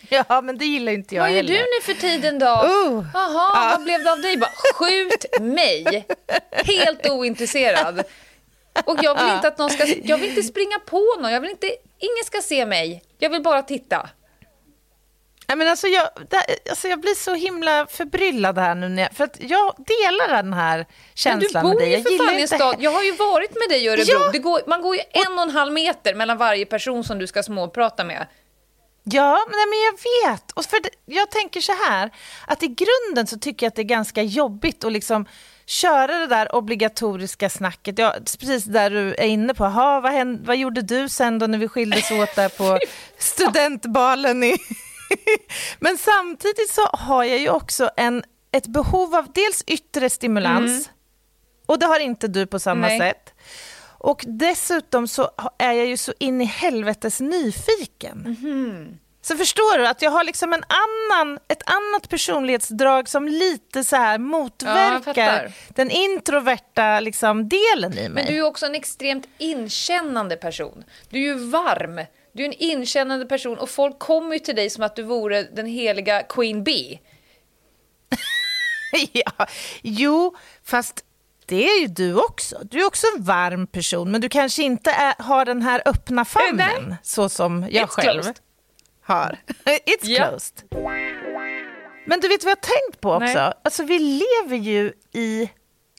Ja, 0.08 0.40
men 0.40 0.58
det 0.58 0.64
gillar 0.64 0.92
inte 0.92 1.14
jag 1.14 1.22
vad 1.22 1.30
gör 1.30 1.36
heller. 1.36 1.52
du 1.52 1.58
nu 1.58 1.94
för 1.94 2.00
tiden 2.00 2.38
då? 2.38 2.46
Oh. 2.46 3.04
Jaha, 3.14 3.70
vad 3.70 3.82
blev 3.84 4.04
det 4.04 4.12
av 4.12 4.20
dig? 4.20 4.36
Bara, 4.36 4.50
skjut 4.74 5.40
mig! 5.40 6.06
Helt 6.50 7.10
ointresserad. 7.10 8.02
Och 8.84 8.98
jag 9.02 9.24
vill 9.24 9.34
inte 9.34 9.48
att 9.48 9.58
någon 9.58 9.70
ska... 9.70 9.86
Jag 9.86 10.18
vill 10.18 10.28
inte 10.28 10.42
springa 10.42 10.78
på 10.86 11.02
någon. 11.20 11.32
Jag 11.32 11.40
vill 11.40 11.50
inte... 11.50 11.66
Ingen 11.98 12.24
ska 12.24 12.40
se 12.40 12.66
mig. 12.66 13.02
Jag 13.18 13.30
vill 13.30 13.42
bara 13.42 13.62
titta. 13.62 14.10
Nej, 15.48 15.58
men 15.58 15.68
alltså 15.68 15.86
jag, 15.86 16.08
det, 16.30 16.70
alltså 16.70 16.88
jag 16.88 17.00
blir 17.00 17.14
så 17.14 17.34
himla 17.34 17.86
förbryllad 17.86 18.58
här 18.58 18.74
nu, 18.74 18.88
när 18.88 19.02
jag, 19.02 19.12
för 19.12 19.24
att 19.24 19.36
jag 19.40 19.74
delar 19.76 20.42
den 20.42 20.52
här 20.52 20.76
Men 20.76 20.86
du 20.86 20.92
känslan 21.14 21.66
med 21.66 21.72
bor 21.72 21.80
dig. 21.80 21.88
ju 21.88 21.94
Jag 21.94 22.02
för 22.02 22.10
gillar 22.10 22.26
fan 22.26 22.38
i 22.38 22.42
en 22.42 22.48
stad. 22.48 22.76
Jag 22.78 22.90
har 22.90 23.02
ju 23.02 23.12
varit 23.12 23.50
med 23.50 23.68
dig 23.68 23.84
i 23.84 23.88
Örebro. 23.88 24.12
Ja. 24.12 24.30
Det 24.32 24.38
går, 24.38 24.60
man 24.66 24.82
går 24.82 24.96
ju 24.96 25.02
en 25.12 25.38
och 25.38 25.42
en 25.42 25.50
halv 25.50 25.72
meter 25.72 26.14
mellan 26.14 26.38
varje 26.38 26.66
person 26.66 27.04
som 27.04 27.18
du 27.18 27.26
ska 27.26 27.42
småprata 27.42 28.04
med. 28.04 28.26
Ja, 29.04 29.38
men, 29.48 29.56
nej, 29.56 29.66
men 29.66 29.78
jag 29.84 30.32
vet. 30.32 30.52
Och 30.52 30.64
för 30.64 30.78
jag 31.06 31.30
tänker 31.30 31.60
så 31.60 31.72
här, 31.88 32.10
att 32.46 32.62
i 32.62 32.66
grunden 32.66 33.26
så 33.26 33.38
tycker 33.38 33.66
jag 33.66 33.70
att 33.70 33.76
det 33.76 33.82
är 33.82 33.84
ganska 33.84 34.22
jobbigt 34.22 34.84
att 34.84 34.92
liksom 34.92 35.26
köra 35.66 36.18
det 36.18 36.26
där 36.26 36.54
obligatoriska 36.54 37.50
snacket. 37.50 37.98
Ja, 37.98 38.14
precis 38.40 38.64
där 38.64 38.90
du 38.90 39.14
är 39.14 39.26
inne 39.26 39.54
på. 39.54 39.64
Ha, 39.64 40.00
vad, 40.00 40.12
hände, 40.12 40.42
vad 40.46 40.56
gjorde 40.56 40.82
du 40.82 41.08
sen 41.08 41.38
då 41.38 41.46
när 41.46 41.58
vi 41.58 41.68
skildes 41.68 42.10
åt 42.10 42.34
där 42.36 42.48
på 42.48 42.78
studentbalen? 43.18 44.44
I 44.44 44.58
men 45.78 45.98
samtidigt 45.98 46.70
så 46.70 46.82
har 46.92 47.24
jag 47.24 47.38
ju 47.38 47.48
också 47.50 47.90
en, 47.96 48.24
ett 48.52 48.66
behov 48.66 49.14
av 49.14 49.32
dels 49.32 49.64
yttre 49.66 50.10
stimulans, 50.10 50.90
och 51.66 51.78
det 51.78 51.86
har 51.86 52.00
inte 52.00 52.28
du 52.28 52.46
på 52.46 52.58
samma 52.58 52.86
Nej. 52.86 52.98
sätt. 52.98 53.32
Och 53.98 54.24
dessutom 54.26 55.08
så 55.08 55.30
är 55.58 55.72
jag 55.72 55.86
ju 55.86 55.96
så 55.96 56.12
in 56.18 56.40
i 56.40 56.44
helvetes 56.44 57.20
nyfiken. 57.20 58.36
Så 59.22 59.36
förstår 59.36 59.78
du 59.78 59.86
att 59.86 60.02
jag 60.02 60.10
har 60.10 60.24
liksom 60.24 60.52
en 60.52 60.62
annan, 60.68 61.38
ett 61.48 61.62
annat 61.66 62.08
personlighetsdrag 62.08 63.08
som 63.08 63.28
lite 63.28 63.84
så 63.84 63.96
här 63.96 64.12
Ja, 64.12 64.18
motverkar 64.18 65.00
fattar. 65.02 65.52
den 65.68 65.90
introverta 65.90 67.00
liksom 67.00 67.48
delen 67.48 67.92
i 67.92 68.08
mig. 68.08 68.08
Men 68.08 68.26
du 68.26 68.38
är 68.38 68.42
också 68.42 68.66
en 68.66 68.74
extremt 68.74 69.26
inkännande 69.38 70.36
person. 70.36 70.84
Du 71.08 71.16
är 71.18 71.22
ju 71.22 71.34
varm. 71.34 72.00
Du 72.36 72.42
är 72.42 72.46
en 72.48 72.52
inkännande 72.58 73.26
person 73.26 73.58
och 73.58 73.70
folk 73.70 73.98
kommer 73.98 74.32
ju 74.32 74.38
till 74.38 74.56
dig 74.56 74.70
som 74.70 74.84
att 74.84 74.96
du 74.96 75.02
vore 75.02 75.42
den 75.42 75.66
heliga 75.66 76.22
Queen 76.22 76.64
Bee. 76.64 76.98
ja, 79.12 79.46
jo, 79.82 80.36
fast 80.64 81.04
det 81.46 81.68
är 81.68 81.80
ju 81.80 81.86
du 81.86 82.14
också. 82.14 82.58
Du 82.64 82.80
är 82.80 82.86
också 82.86 83.06
en 83.16 83.24
varm 83.24 83.66
person, 83.66 84.10
men 84.10 84.20
du 84.20 84.28
kanske 84.28 84.62
inte 84.62 84.90
är, 84.90 85.14
har 85.22 85.44
den 85.44 85.62
här 85.62 85.82
öppna 85.86 86.24
famnen 86.24 86.94
så 87.02 87.28
som 87.28 87.66
jag 87.70 87.84
It's 87.88 87.90
själv 87.90 88.22
closed. 88.22 88.40
har. 89.02 89.38
It's 89.64 89.98
Ja. 90.02 90.28
closed. 90.28 90.62
Men 92.06 92.20
du 92.20 92.28
vet 92.28 92.44
vad 92.44 92.50
jag 92.50 92.56
har 92.56 92.86
tänkt 92.90 93.00
på 93.00 93.12
också? 93.12 93.24
Nej. 93.34 93.52
Alltså, 93.64 93.82
vi 93.84 93.98
lever 93.98 94.56
ju 94.56 94.92
i 95.12 95.50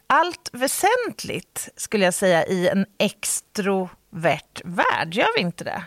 allt 0.07 0.49
väsentligt, 0.53 1.69
skulle 1.75 2.05
jag 2.05 2.13
säga, 2.13 2.45
i 2.45 2.67
en 2.67 2.85
extrovert 2.99 4.61
värld. 4.63 5.13
Gör 5.13 5.35
vi 5.35 5.41
inte 5.41 5.63
det? 5.63 5.83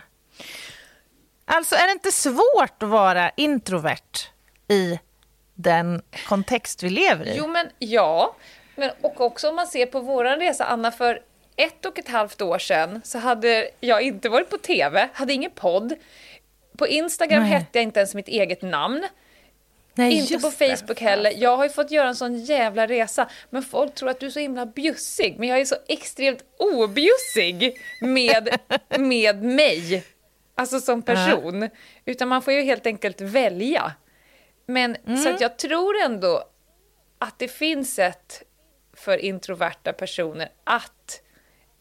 Alltså, 1.53 1.75
är 1.75 1.87
det 1.87 1.91
inte 1.91 2.11
svårt 2.11 2.83
att 2.83 2.89
vara 2.89 3.31
introvert 3.37 4.29
i 4.67 4.99
den 5.55 6.01
kontext 6.27 6.83
vi 6.83 6.89
lever 6.89 7.27
i? 7.27 7.35
Jo, 7.37 7.47
men 7.47 7.69
ja. 7.79 8.35
Men, 8.75 8.91
och 9.01 9.21
också 9.21 9.49
om 9.49 9.55
man 9.55 9.67
ser 9.67 9.85
på 9.85 9.99
vår 9.99 10.23
resa, 10.23 10.65
Anna, 10.65 10.91
för 10.91 11.21
ett 11.55 11.85
och 11.85 11.99
ett 11.99 12.09
halvt 12.09 12.41
år 12.41 12.59
sedan 12.59 13.01
så 13.03 13.17
hade 13.17 13.69
jag 13.79 14.01
inte 14.01 14.29
varit 14.29 14.49
på 14.49 14.57
TV, 14.57 15.09
hade 15.13 15.33
ingen 15.33 15.51
podd. 15.51 15.93
På 16.77 16.87
Instagram 16.87 17.43
Nej. 17.43 17.51
hette 17.51 17.79
jag 17.79 17.83
inte 17.83 17.99
ens 17.99 18.15
mitt 18.15 18.27
eget 18.27 18.61
namn. 18.61 19.07
Nej, 19.93 20.13
Inte 20.13 20.39
på 20.39 20.51
det. 20.59 20.77
Facebook 20.77 20.99
heller. 20.99 21.33
Jag 21.37 21.57
har 21.57 21.63
ju 21.63 21.69
fått 21.69 21.91
göra 21.91 22.07
en 22.07 22.15
sån 22.15 22.39
jävla 22.39 22.87
resa. 22.87 23.29
Men 23.49 23.63
folk 23.63 23.95
tror 23.95 24.09
att 24.09 24.19
du 24.19 24.25
är 24.25 24.29
så 24.29 24.39
himla 24.39 24.65
bjussig. 24.65 25.35
Men 25.39 25.49
jag 25.49 25.59
är 25.59 25.65
så 25.65 25.75
extremt 25.87 26.43
objussig 26.57 27.77
med, 28.01 28.57
med 28.99 29.43
mig. 29.43 30.03
Alltså 30.61 30.79
som 30.79 31.01
person. 31.01 31.69
Utan 32.05 32.27
man 32.27 32.41
får 32.41 32.53
ju 32.53 32.61
helt 32.61 32.85
enkelt 32.85 33.21
välja. 33.21 33.93
Men 34.65 34.97
så 35.23 35.29
att 35.29 35.41
jag 35.41 35.57
tror 35.57 35.95
ändå 36.05 36.43
att 37.19 37.39
det 37.39 37.47
finns 37.47 37.99
ett 37.99 38.43
för 38.93 39.17
introverta 39.17 39.93
personer 39.93 40.49
att 40.63 41.21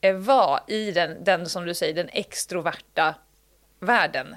eh, 0.01 0.15
vara 0.15 0.61
i 0.67 0.91
den, 0.93 1.25
den, 1.25 1.49
som 1.49 1.65
du 1.65 1.75
säger, 1.75 1.95
den 1.95 2.09
extroverta 2.13 3.15
världen. 3.81 4.37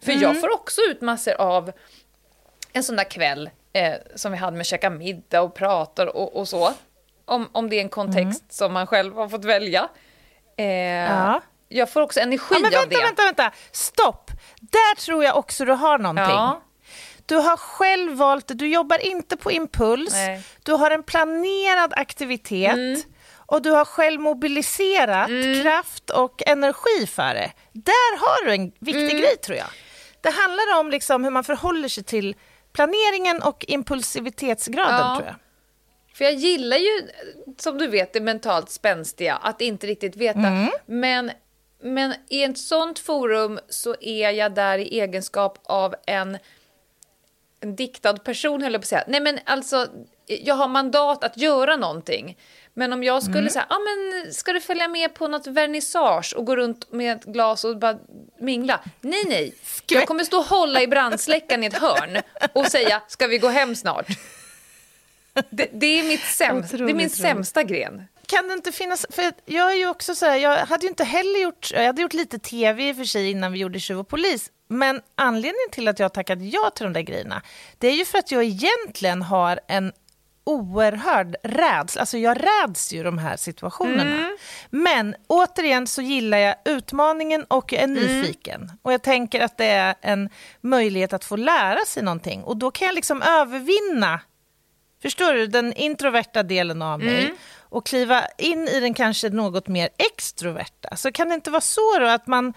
För 0.00 0.12
jag 0.12 0.40
får 0.40 0.52
också 0.54 0.80
ut 0.90 1.00
massor 1.00 1.32
av 1.40 1.72
en 2.72 2.82
sån 2.82 2.96
där 2.96 3.10
kväll 3.10 3.50
eh, 3.72 3.94
som 4.14 4.32
vi 4.32 4.38
hade 4.38 4.56
med 4.56 4.66
käka 4.66 4.90
middag 4.90 5.40
och 5.42 5.54
pratar 5.54 6.06
och, 6.16 6.36
och 6.36 6.48
så. 6.48 6.72
Om, 7.24 7.48
om 7.52 7.70
det 7.70 7.76
är 7.76 7.80
en 7.80 7.88
kontext 7.88 8.52
som 8.52 8.72
man 8.72 8.86
själv 8.86 9.14
har 9.14 9.28
fått 9.28 9.44
välja. 9.44 9.88
Eh, 10.56 10.66
Ja. 10.66 11.42
Jag 11.72 11.90
får 11.90 12.00
också 12.00 12.20
energi 12.20 12.44
Ja, 12.50 12.58
men 12.58 12.64
av 12.74 12.80
vänta, 12.80 12.96
det. 12.96 13.02
vänta, 13.02 13.22
vänta. 13.24 13.50
Stopp. 13.72 14.30
Där 14.60 14.94
tror 15.00 15.24
jag 15.24 15.36
också 15.36 15.64
du 15.64 15.72
har 15.72 15.98
någonting. 15.98 16.24
Ja. 16.24 16.62
Du 17.26 17.36
har 17.36 17.56
själv 17.56 18.12
valt. 18.12 18.44
Du 18.48 18.68
jobbar 18.68 18.98
inte 19.06 19.36
på 19.36 19.52
impuls. 19.52 20.12
Nej. 20.12 20.28
Mm. 20.30 20.42
Du 20.62 20.72
har 20.72 20.90
en 20.90 21.02
planerad 21.02 21.92
aktivitet. 21.96 23.06
Och 23.46 23.62
du 23.62 23.70
har 23.70 23.84
själv 23.84 24.20
mobiliserat 24.20 25.28
Mm. 25.28 25.62
kraft 25.62 26.10
och 26.10 26.42
energi 26.46 27.06
för 27.06 27.34
det. 27.34 27.52
Där 27.72 28.18
har 28.18 28.44
du 28.46 28.52
en 28.54 28.72
viktig 28.80 29.04
Mm. 29.10 29.16
grej 29.16 29.36
tror 29.36 29.56
jag. 29.58 29.66
Det 30.20 30.30
handlar 30.30 30.78
om 30.80 30.90
liksom 30.90 31.24
hur 31.24 31.30
man 31.30 31.44
förhåller 31.44 31.88
sig 31.88 32.04
till 32.04 32.36
planeringen 32.72 33.42
och 33.42 33.64
impulsivitetsgraden 33.68 34.98
Ja. 35.06 35.16
tror 35.16 35.26
jag. 35.26 35.34
För 36.16 36.24
jag 36.24 36.34
gillar 36.34 36.76
ju, 36.76 37.08
som 37.58 37.78
du 37.78 37.86
vet, 37.86 38.12
det 38.12 38.20
mentalt 38.20 38.70
spänstiga, 38.70 39.34
att 39.36 39.60
inte 39.60 39.86
riktigt 39.86 40.16
veta. 40.16 40.68
Men, 40.86 41.30
men 41.82 42.14
i 42.28 42.42
ett 42.42 42.58
sånt 42.58 42.98
forum 42.98 43.60
så 43.68 43.96
är 44.00 44.30
jag 44.30 44.54
där 44.54 44.78
i 44.78 45.00
egenskap 45.00 45.58
av 45.62 45.94
en, 46.06 46.38
en 47.60 47.76
diktad 47.76 48.16
person, 48.16 48.62
höll 48.62 48.72
jag 48.72 48.82
på 48.82 48.84
att 48.84 48.88
säga. 48.88 49.04
Nej, 49.08 49.20
men 49.20 49.38
alltså, 49.44 49.86
jag 50.26 50.54
har 50.54 50.68
mandat 50.68 51.24
att 51.24 51.36
göra 51.36 51.76
någonting. 51.76 52.36
Men 52.74 52.92
om 52.92 53.04
jag 53.04 53.22
skulle 53.22 53.50
säga, 53.50 53.66
ah, 53.68 53.78
men 53.78 54.32
ska 54.32 54.52
du 54.52 54.60
följa 54.60 54.88
med 54.88 55.14
på 55.14 55.28
något 55.28 55.46
vernissage 55.46 56.34
och 56.36 56.46
gå 56.46 56.56
runt 56.56 56.92
med 56.92 57.16
ett 57.16 57.24
glas 57.24 57.64
och 57.64 57.78
bara 57.78 57.98
mingla? 58.38 58.80
Nej, 59.00 59.24
nej. 59.26 59.54
Jag 59.88 60.06
kommer 60.06 60.24
stå 60.24 60.38
och 60.38 60.44
hålla 60.44 60.82
i 60.82 60.86
brandsläckaren 60.86 61.64
i 61.64 61.66
ett 61.66 61.78
hörn 61.78 62.18
och 62.52 62.66
säga, 62.66 63.02
ska 63.08 63.26
vi 63.26 63.38
gå 63.38 63.48
hem 63.48 63.74
snart? 63.74 64.06
Det, 65.50 65.70
det 65.72 65.86
är 65.86 66.08
mitt 66.08 66.24
sämsta, 66.24 66.76
det 66.76 66.90
är 66.90 66.94
min 66.94 67.10
sämsta 67.10 67.62
gren. 67.62 68.02
Kan 68.26 68.48
det 68.48 68.54
inte 68.54 68.72
finnas, 68.72 69.06
för 69.10 69.32
jag 69.44 69.72
är 69.72 69.76
ju 69.76 69.88
också 69.88 70.14
så 70.14 70.26
här, 70.26 70.36
jag 70.36 70.66
hade 70.66 70.82
ju 70.82 70.88
inte 70.88 71.04
heller 71.04 71.42
gjort, 71.42 71.70
jag 71.72 71.86
hade 71.86 72.02
gjort 72.02 72.14
lite 72.14 72.38
tv 72.38 72.88
i 72.88 72.92
och 72.92 72.96
för 72.96 73.04
sig 73.04 73.30
innan 73.30 73.52
vi 73.52 73.58
gjorde 73.58 73.80
Tjuv 73.80 73.98
och 73.98 74.08
polis, 74.08 74.50
men 74.68 75.00
anledningen 75.14 75.70
till 75.72 75.88
att 75.88 75.98
jag 75.98 76.04
har 76.04 76.10
tackat 76.10 76.38
ja 76.42 76.70
till 76.74 76.84
de 76.84 76.92
där 76.92 77.00
grejerna, 77.00 77.42
det 77.78 77.88
är 77.88 77.94
ju 77.94 78.04
för 78.04 78.18
att 78.18 78.30
jag 78.30 78.44
egentligen 78.44 79.22
har 79.22 79.60
en 79.68 79.92
oerhörd 80.44 81.36
rädsla, 81.42 82.00
alltså 82.00 82.18
jag 82.18 82.36
räds 82.44 82.92
ju 82.92 83.02
de 83.02 83.18
här 83.18 83.36
situationerna. 83.36 84.30
Men 84.70 85.14
återigen 85.26 85.86
så 85.86 86.02
gillar 86.02 86.38
jag 86.38 86.54
utmaningen 86.64 87.44
och 87.44 87.72
jag 87.72 87.82
är 87.82 87.86
nyfiken. 87.86 88.72
Och 88.82 88.92
jag 88.92 89.02
tänker 89.02 89.40
att 89.40 89.58
det 89.58 89.66
är 89.66 89.94
en 90.00 90.28
möjlighet 90.60 91.12
att 91.12 91.24
få 91.24 91.36
lära 91.36 91.84
sig 91.84 92.02
någonting 92.02 92.44
och 92.44 92.56
då 92.56 92.70
kan 92.70 92.86
jag 92.86 92.94
liksom 92.94 93.22
övervinna 93.22 94.20
förstår 95.02 95.32
du, 95.32 95.46
den 95.46 95.72
introverta 95.72 96.42
delen 96.42 96.82
av 96.82 96.98
mig 97.00 97.24
Mm. 97.24 97.36
och 97.60 97.86
kliva 97.86 98.26
in 98.38 98.68
i 98.68 98.80
den 98.80 98.94
kanske 98.94 99.28
något 99.28 99.68
mer 99.68 99.88
extroverta. 99.98 100.96
Så 100.96 101.12
kan 101.12 101.28
det 101.28 101.34
inte 101.34 101.50
vara 101.50 101.60
så 101.60 101.98
då 101.98 102.06
att 102.06 102.26
man, 102.26 102.54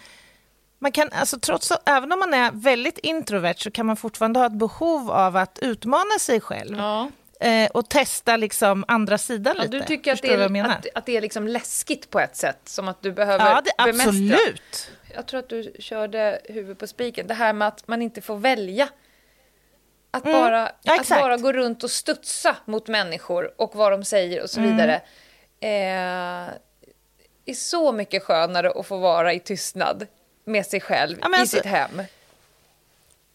man 0.79 0.91
kan, 0.91 1.09
alltså 1.11 1.39
trots, 1.39 1.71
även 1.85 2.11
om 2.11 2.19
man 2.19 2.33
är 2.33 2.51
väldigt 2.53 2.97
introvert 2.97 3.55
så 3.57 3.71
kan 3.71 3.85
man 3.85 3.95
fortfarande 3.97 4.39
ha 4.39 4.45
ett 4.45 4.51
behov 4.59 5.11
av 5.11 5.35
att 5.37 5.59
utmana 5.61 6.19
sig 6.19 6.41
själv 6.41 6.77
Ja. 6.77 7.09
eh, 7.39 7.69
och 7.73 7.89
testa 7.89 8.37
liksom 8.37 8.85
andra 8.87 9.17
sidan 9.17 9.53
Ja, 9.57 9.63
lite. 9.63 9.77
du 9.79 9.83
tycker 9.85 10.13
att 10.13 10.21
det, 10.21 10.33
är, 10.33 10.63
att, 10.69 10.85
att 10.95 11.05
det 11.05 11.17
är 11.17 11.21
liksom 11.21 11.47
läskigt 11.47 12.09
på 12.09 12.19
ett 12.19 12.35
sätt, 12.35 12.59
som 12.65 12.87
att 12.87 13.01
du 13.01 13.11
behöver 13.11 13.45
Ja, 13.45 13.61
det, 13.61 13.83
bemästra. 13.91 14.09
absolut. 14.09 14.91
Jag 15.15 15.25
tror 15.27 15.39
att 15.39 15.49
du 15.49 15.71
körde 15.79 16.39
huvudet 16.43 16.77
på 16.79 16.87
spiken. 16.87 17.27
Det 17.27 17.33
här 17.33 17.53
med 17.53 17.67
att 17.67 17.87
man 17.87 18.01
inte 18.01 18.21
får 18.21 18.37
välja. 18.37 18.89
Att, 20.15 20.23
bara, 20.23 20.59
Mm. 20.59 20.71
Ja, 20.83 21.01
att 21.01 21.09
bara 21.09 21.37
gå 21.37 21.51
runt 21.53 21.83
och 21.83 21.91
studsa 21.91 22.55
mot 22.65 22.87
människor 22.87 23.53
och 23.61 23.75
vad 23.75 23.91
de 23.91 24.03
säger 24.05 24.43
och 24.43 24.49
så 24.49 24.59
Mm. 24.59 24.71
vidare. 24.71 25.01
Eh, 25.59 26.53
är 27.47 27.53
så 27.53 27.91
mycket 27.91 28.23
skönare 28.23 28.71
att 28.75 28.87
få 28.87 28.97
vara 28.97 29.33
i 29.33 29.39
tystnad 29.39 30.07
med 30.45 30.65
sig 30.65 30.81
själv 30.81 31.17
Ja, 31.21 31.37
i 31.37 31.39
alltså- 31.39 31.57
sitt 31.57 31.65
hem. 31.65 32.01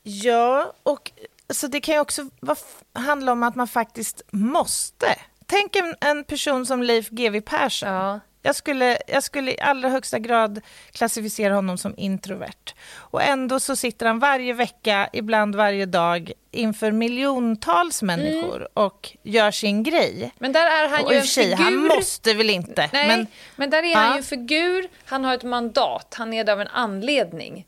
Ja, 0.03 0.73
och 0.83 1.13
så 1.53 1.67
det 1.67 1.81
kan 1.81 1.95
ju 1.95 2.01
också 2.01 2.29
vara, 2.41 2.59
handla 2.93 3.33
om 3.33 3.43
att 3.43 3.55
man 3.55 3.69
faktiskt 3.69 4.23
måste. 4.31 5.07
Tänk 5.47 5.77
en, 5.77 5.95
en 6.01 6.25
person 6.25 6.67
som 6.67 6.83
Leif 6.83 7.09
GW 7.11 7.41
Persson. 7.41 7.89
Ja. 7.89 8.21
Jag 8.43 8.57
skulle, 8.57 8.99
jag 9.07 9.23
skulle 9.23 9.51
i 9.53 9.61
allra 9.61 9.89
högsta 9.89 10.19
grad 10.19 10.61
klassificera 10.93 11.55
honom 11.55 11.79
som 11.79 11.95
introvert. 11.97 12.75
Och 12.97 13.23
ändå 13.23 13.61
så 13.61 13.77
sitter 13.77 14.07
han 14.07 14.19
varje 14.19 14.53
vecka, 14.53 15.09
ibland 15.13 15.55
varje 15.57 15.87
dag, 15.87 16.33
inför 16.51 16.93
miljontals 16.93 18.03
människor 18.03 18.69
och 18.75 19.17
gör 19.23 19.51
sin 19.51 19.83
grej. 19.83 20.33
Men 20.39 20.53
där 20.53 20.67
är 20.67 20.89
han 20.89 21.05
och 21.05 21.13
ju 21.13 21.19
en 21.19 21.27
sig, 21.27 21.45
figur. 21.45 21.65
han 21.65 21.75
måste 21.75 22.35
väl 22.35 22.51
inte. 22.51 22.91
Nej, 22.93 23.09
men, 23.09 23.27
men, 23.57 23.71
där 23.71 23.83
är 23.83 23.95
han 23.95 24.05
Ja. 24.07 24.13
ju 24.13 24.17
en 24.19 24.25
figur, 24.25 24.89
han 25.05 25.25
har 25.25 25.35
ett 25.35 25.43
mandat, 25.43 26.15
han 26.19 26.33
är 26.33 26.45
där 26.45 26.53
av 26.53 26.61
en 26.61 26.69
anledning. 26.69 27.67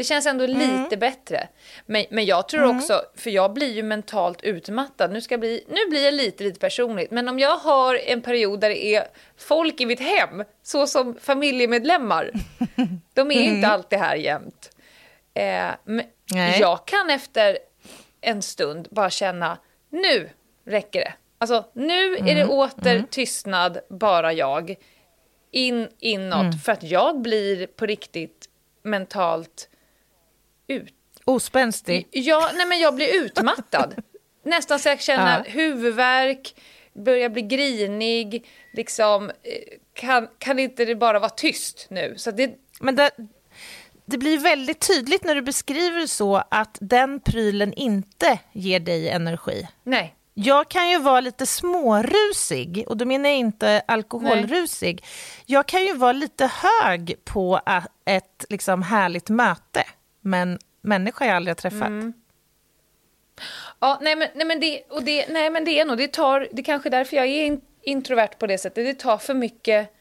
Det 0.00 0.04
känns 0.04 0.26
ändå 0.26 0.44
Mm. 0.44 0.82
lite 0.82 0.96
bättre. 0.96 1.48
Men, 1.86 2.04
men 2.10 2.24
jag 2.24 2.48
tror 2.48 2.76
också, 2.76 3.02
för 3.16 3.30
jag 3.30 3.52
blir 3.52 3.72
ju 3.72 3.82
mentalt 3.82 4.42
utmattad, 4.42 5.12
nu, 5.12 5.20
ska 5.20 5.38
bli, 5.38 5.64
nu 5.68 5.90
blir 5.90 6.04
jag 6.04 6.14
lite, 6.14 6.44
lite 6.44 6.60
personligt, 6.60 7.10
men 7.10 7.28
om 7.28 7.38
jag 7.38 7.56
har 7.56 7.94
en 7.94 8.22
period 8.22 8.60
där 8.60 8.68
det 8.68 8.84
är 8.94 9.08
folk 9.36 9.80
i 9.80 9.86
mitt 9.86 10.00
hem, 10.00 10.44
så 10.62 10.86
som 10.86 11.16
familjemedlemmar, 11.20 12.30
de 13.14 13.30
är 13.30 13.34
ju 13.34 13.42
inte 13.44 13.68
alltid 13.68 13.98
här 13.98 14.16
jämt. 14.16 14.70
Eh, 15.34 15.70
jag 16.60 16.86
kan 16.86 17.10
efter 17.10 17.58
en 18.20 18.42
stund 18.42 18.88
bara 18.90 19.10
känna, 19.10 19.58
nu 19.90 20.30
räcker 20.66 21.00
det. 21.00 21.12
Alltså, 21.38 21.64
nu 21.72 22.16
är 22.16 22.34
det 22.34 22.46
åter 22.46 23.04
tystnad, 23.10 23.78
bara 23.90 24.32
jag. 24.32 24.74
In, 25.50 25.88
inåt, 25.98 26.64
för 26.64 26.72
att 26.72 26.82
jag 26.82 27.20
blir 27.20 27.66
på 27.66 27.86
riktigt 27.86 28.46
mentalt 28.82 29.68
ut. 30.70 30.94
ospänstig. 31.24 32.08
Ja, 32.10 32.50
nej 32.54 32.66
men 32.66 32.78
jag 32.80 32.94
blir 32.94 33.14
utmattad. 33.24 33.94
Nästan 34.44 34.78
så 34.78 34.88
jag 34.88 35.00
känner 35.00 35.38
Ja. 35.38 35.50
huvudvärk, 35.52 36.54
börjar 36.94 37.28
bli 37.28 37.42
grinig, 37.42 38.46
liksom, 38.76 39.30
eh, 39.30 39.34
kan, 39.94 40.28
kan 40.38 40.58
inte 40.58 40.84
det 40.84 40.94
bara 40.94 41.18
vara 41.18 41.30
tyst 41.30 41.86
nu? 41.90 42.14
Så 42.16 42.30
det, 42.30 42.54
Men 42.80 42.96
det, 42.96 43.10
det 44.06 44.18
blir 44.18 44.38
väldigt 44.38 44.86
tydligt 44.88 45.24
när 45.24 45.34
du 45.34 45.42
beskriver 45.42 46.06
så 46.06 46.42
att 46.50 46.78
den 46.80 47.20
prylen 47.20 47.72
inte 47.72 48.38
ger 48.52 48.80
dig 48.80 49.08
energi. 49.08 49.68
nej. 49.84 50.14
Jag 50.34 50.68
kan 50.68 50.90
ju 50.90 50.98
vara 50.98 51.20
lite 51.20 51.46
smårusig, 51.46 52.84
och 52.86 52.96
då 52.96 53.04
menar 53.04 53.28
jag 53.28 53.38
inte 53.38 53.82
alkoholrusig. 53.88 55.04
Jag 55.46 55.66
kan 55.66 55.84
ju 55.84 55.94
vara 55.94 56.12
lite 56.12 56.50
hög 56.62 57.14
på 57.24 57.60
ett 58.04 58.44
liksom 58.48 58.82
härligt 58.82 59.28
möte, 59.28 59.84
men 60.20 60.58
människa 60.80 61.26
jag 61.26 61.36
aldrig 61.36 61.50
har 61.50 61.60
träffat. 61.60 61.88
Mm. 61.88 62.12
Ja, 63.80 63.98
nej 64.02 64.16
men, 64.16 64.28
nej, 64.34 64.46
men 64.46 64.60
det, 64.60 64.82
och 64.90 65.02
det, 65.02 65.26
nej, 65.28 65.50
men 65.50 65.64
det 65.64 65.80
är 65.80 65.84
nog, 65.84 65.98
det 65.98 66.08
tar, 66.08 66.48
det 66.52 66.62
är 66.62 66.64
kanske 66.64 66.90
därför 66.90 67.16
jag 67.16 67.26
är 67.26 67.44
in, 67.44 67.60
introvert 67.82 68.38
på 68.38 68.46
det 68.46 68.58
sättet, 68.58 68.84
det 68.84 68.94
tar 68.94 69.18
för 69.18 69.34
mycket 69.34 69.94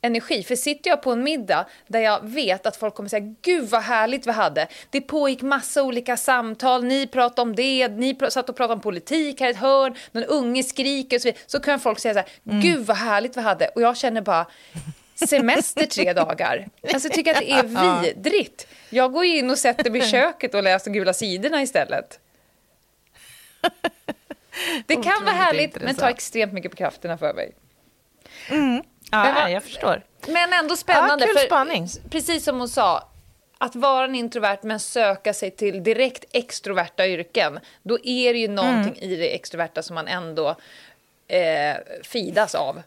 energi. 0.00 0.42
För 0.42 0.56
sitter 0.56 0.90
jag 0.90 1.02
på 1.02 1.12
en 1.12 1.22
middag 1.22 1.66
där 1.86 2.00
jag 2.00 2.24
vet 2.24 2.66
att 2.66 2.76
folk 2.76 2.94
kommer 2.94 3.08
säga 3.08 3.34
gud 3.42 3.68
vad 3.68 3.82
härligt 3.82 4.26
vi 4.26 4.32
hade, 4.32 4.68
det 4.90 5.00
pågick 5.00 5.42
massa 5.42 5.82
olika 5.82 6.16
samtal, 6.16 6.84
ni 6.84 7.06
pratade 7.06 7.42
om 7.42 7.56
det, 7.56 7.88
ni 7.88 8.12
pr- 8.12 8.30
satt 8.30 8.48
och 8.48 8.56
pratade 8.56 8.74
om 8.74 8.80
politik 8.80 9.40
här 9.40 9.48
i 9.48 9.50
ett 9.50 9.56
hörn, 9.56 9.94
någon 10.12 10.24
unge 10.24 10.62
skriker 10.62 11.16
och 11.16 11.22
så 11.22 11.28
vidare, 11.28 11.42
så 11.46 11.60
kan 11.60 11.80
folk 11.80 11.98
säga 11.98 12.14
så 12.14 12.20
här, 12.20 12.28
gud 12.62 12.86
vad 12.86 12.96
härligt 12.96 13.36
vi 13.36 13.40
hade, 13.40 13.68
och 13.68 13.82
jag 13.82 13.96
känner 13.96 14.20
bara 14.20 14.46
semester 15.16 15.86
tre 15.86 16.12
dagar. 16.12 16.68
Alltså 16.92 17.08
jag 17.08 17.14
tycker 17.14 17.34
att 17.34 17.40
det 17.40 17.50
är 17.52 18.02
vidrigt. 18.02 18.66
Jag 18.90 19.12
går 19.12 19.24
in 19.24 19.50
och 19.50 19.58
sätter 19.58 19.90
mig 19.90 20.00
i 20.00 20.10
köket 20.10 20.54
och 20.54 20.62
läser 20.62 20.90
gula 20.90 21.12
sidorna 21.12 21.62
istället. 21.62 22.20
Det 24.86 24.94
kan 24.96 25.24
vara 25.24 25.34
härligt, 25.34 25.80
men 25.82 25.94
tar 25.94 26.08
extremt 26.08 26.52
mycket 26.52 26.70
på 26.70 26.76
krafterna 26.76 27.18
för 27.18 27.34
mig. 27.34 27.52
Ja, 28.48 28.54
Men 29.24 29.34
vad- 29.34 29.50
jag 29.50 29.62
förstår. 29.62 30.02
Men 30.28 30.52
ändå 30.52 30.76
spännande. 30.76 31.24
Ja, 31.24 31.26
kul 31.28 31.36
för 31.38 31.46
spaning. 31.46 31.88
Precis 32.10 32.44
som 32.44 32.58
hon 32.58 32.68
sa, 32.68 33.08
att 33.58 33.76
vara 33.76 34.04
en 34.04 34.14
introvert 34.14 34.58
men 34.62 34.80
söka 34.80 35.34
sig 35.34 35.50
till 35.50 35.82
direkt 35.82 36.24
extroverta 36.32 37.06
yrken, 37.06 37.58
då 37.82 37.98
är 38.02 38.32
det 38.32 38.38
ju 38.38 38.48
någonting 38.48 38.94
Mm. 39.02 39.10
i 39.12 39.16
det 39.16 39.34
extroverta 39.34 39.82
som 39.82 39.94
man 39.94 40.08
ändå 40.08 40.56
eh, 41.28 41.76
fidas 42.02 42.54
av. 42.54 42.82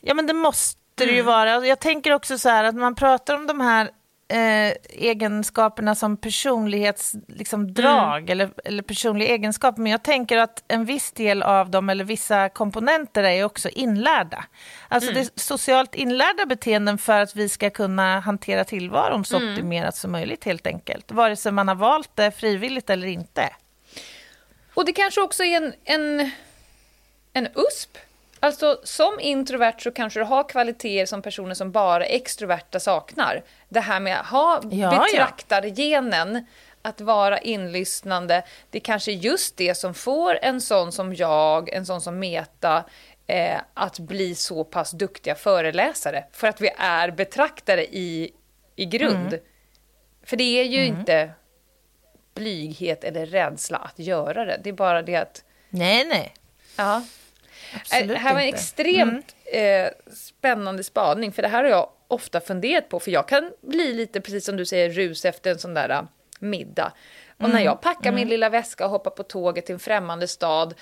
Ja, 0.00 0.14
men 0.14 0.26
det 0.26 0.32
måste 0.34 0.80
det 0.94 1.04
Mm. 1.04 1.16
ju 1.16 1.22
vara. 1.22 1.56
Och 1.56 1.66
Jag 1.66 1.78
tänker 1.80 2.12
också 2.12 2.38
så 2.38 2.48
här 2.48 2.64
att 2.64 2.74
man 2.74 2.94
pratar 2.94 3.34
om 3.34 3.46
de 3.46 3.60
här 3.60 3.90
eh, 4.28 4.72
egenskaperna 4.90 5.94
som 5.94 6.16
personlighetsdrag 6.16 7.22
liksom, 7.28 7.74
drag 7.74 8.18
Mm. 8.18 8.30
eller, 8.30 8.50
eller 8.64 8.82
personliga 8.82 9.28
egenskaper. 9.28 9.82
Men 9.82 9.92
jag 9.92 10.02
tänker 10.02 10.38
att 10.38 10.64
en 10.68 10.84
viss 10.84 11.12
del 11.12 11.42
av 11.42 11.70
dem, 11.70 11.88
eller 11.90 12.04
vissa 12.04 12.48
komponenter, 12.48 13.22
är 13.22 13.44
också 13.44 13.68
inlärda. 13.68 14.44
Alltså 14.88 15.10
Mm. 15.10 15.22
det 15.22 15.28
är 15.28 15.40
socialt 15.40 15.94
inlärda 15.94 16.46
beteenden 16.46 16.98
för 16.98 17.20
att 17.20 17.36
vi 17.36 17.48
ska 17.48 17.70
kunna 17.70 18.20
hantera 18.20 18.64
tillvaron 18.64 19.24
så 19.24 19.36
Mm. 19.36 19.52
optimerat 19.52 19.96
som 19.96 20.12
möjligt 20.12 20.44
helt 20.44 20.66
enkelt. 20.66 21.12
Vare 21.12 21.36
sig 21.36 21.52
man 21.52 21.68
har 21.68 21.74
valt 21.74 22.10
det 22.16 22.30
frivilligt 22.30 22.90
eller 22.90 23.06
inte. 23.06 23.50
Och 24.74 24.84
det 24.84 24.92
kanske 24.92 25.20
också 25.20 25.44
är 25.44 25.56
en, 25.56 25.74
en, 25.84 26.30
en 27.32 27.46
USP. 27.46 27.98
Alltså 28.44 28.80
som 28.84 29.20
introvert 29.20 29.74
så 29.78 29.90
kanske 29.90 30.20
du 30.20 30.24
har 30.24 30.48
kvaliteter 30.48 31.06
som 31.06 31.22
personer 31.22 31.54
som 31.54 31.72
bara 31.72 32.04
extroverta 32.04 32.80
saknar. 32.80 33.42
Det 33.68 33.80
här 33.80 34.00
med 34.00 34.20
att 34.20 34.26
ha 34.26 34.60
Ja, 34.62 34.70
ja. 34.70 35.06
betraktargenen, 35.10 36.46
att 36.82 37.00
vara 37.00 37.38
inlyssnande, 37.38 38.42
det 38.70 38.78
är 38.78 38.82
kanske 38.82 39.12
just 39.12 39.56
det 39.56 39.74
som 39.74 39.94
får 39.94 40.38
en 40.42 40.60
sån 40.60 40.92
som 40.92 41.14
jag, 41.14 41.68
en 41.68 41.86
sån 41.86 42.00
som 42.00 42.18
Meta, 42.18 42.84
eh, 43.26 43.60
att 43.74 43.98
bli 43.98 44.34
så 44.34 44.64
pass 44.64 44.90
duktiga 44.90 45.34
föreläsare. 45.34 46.24
För 46.32 46.46
att 46.48 46.60
vi 46.60 46.70
är 46.78 47.10
betraktare 47.10 47.84
i, 47.84 48.32
i 48.76 48.84
grund. 48.84 49.26
Mm. 49.26 49.40
För 50.24 50.36
det 50.36 50.60
är 50.60 50.64
ju 50.64 50.84
inte 50.84 51.30
blyghet 52.34 53.04
eller 53.04 53.26
rädsla 53.26 53.78
att 53.78 53.98
göra 53.98 54.44
det. 54.44 54.60
Det 54.64 54.70
är 54.70 54.74
bara 54.74 55.02
det 55.02 55.16
att 55.16 55.44
Nej, 55.68 56.04
nej. 56.04 56.34
Ja. 56.76 57.02
Absolut 57.80 58.08
det 58.08 58.16
här 58.18 58.34
var 58.34 58.40
en 58.40 58.46
inte. 58.46 58.58
extremt 58.58 59.36
eh, 59.44 59.88
spännande 60.14 60.84
spaning, 60.84 61.32
för 61.32 61.42
det 61.42 61.48
här 61.48 61.62
har 61.62 61.70
jag 61.70 61.88
ofta 62.08 62.40
funderat 62.40 62.88
på, 62.88 63.00
för 63.00 63.10
jag 63.10 63.28
kan 63.28 63.50
bli 63.60 63.92
lite, 63.94 64.20
precis 64.20 64.44
som 64.44 64.56
du 64.56 64.66
säger, 64.66 64.90
rus 64.90 65.24
efter 65.24 65.50
en 65.50 65.58
sån 65.58 65.74
där 65.74 65.88
eh, 65.90 66.02
middag. 66.38 66.92
Och 67.38 67.50
när 67.50 67.60
jag 67.60 67.80
packar 67.80 68.12
min 68.12 68.28
lilla 68.28 68.48
väska 68.48 68.84
och 68.84 68.90
hoppar 68.90 69.10
på 69.10 69.22
tåget 69.22 69.66
till 69.66 69.72
en 69.72 69.78
främmande 69.78 70.28
stad, 70.28 70.74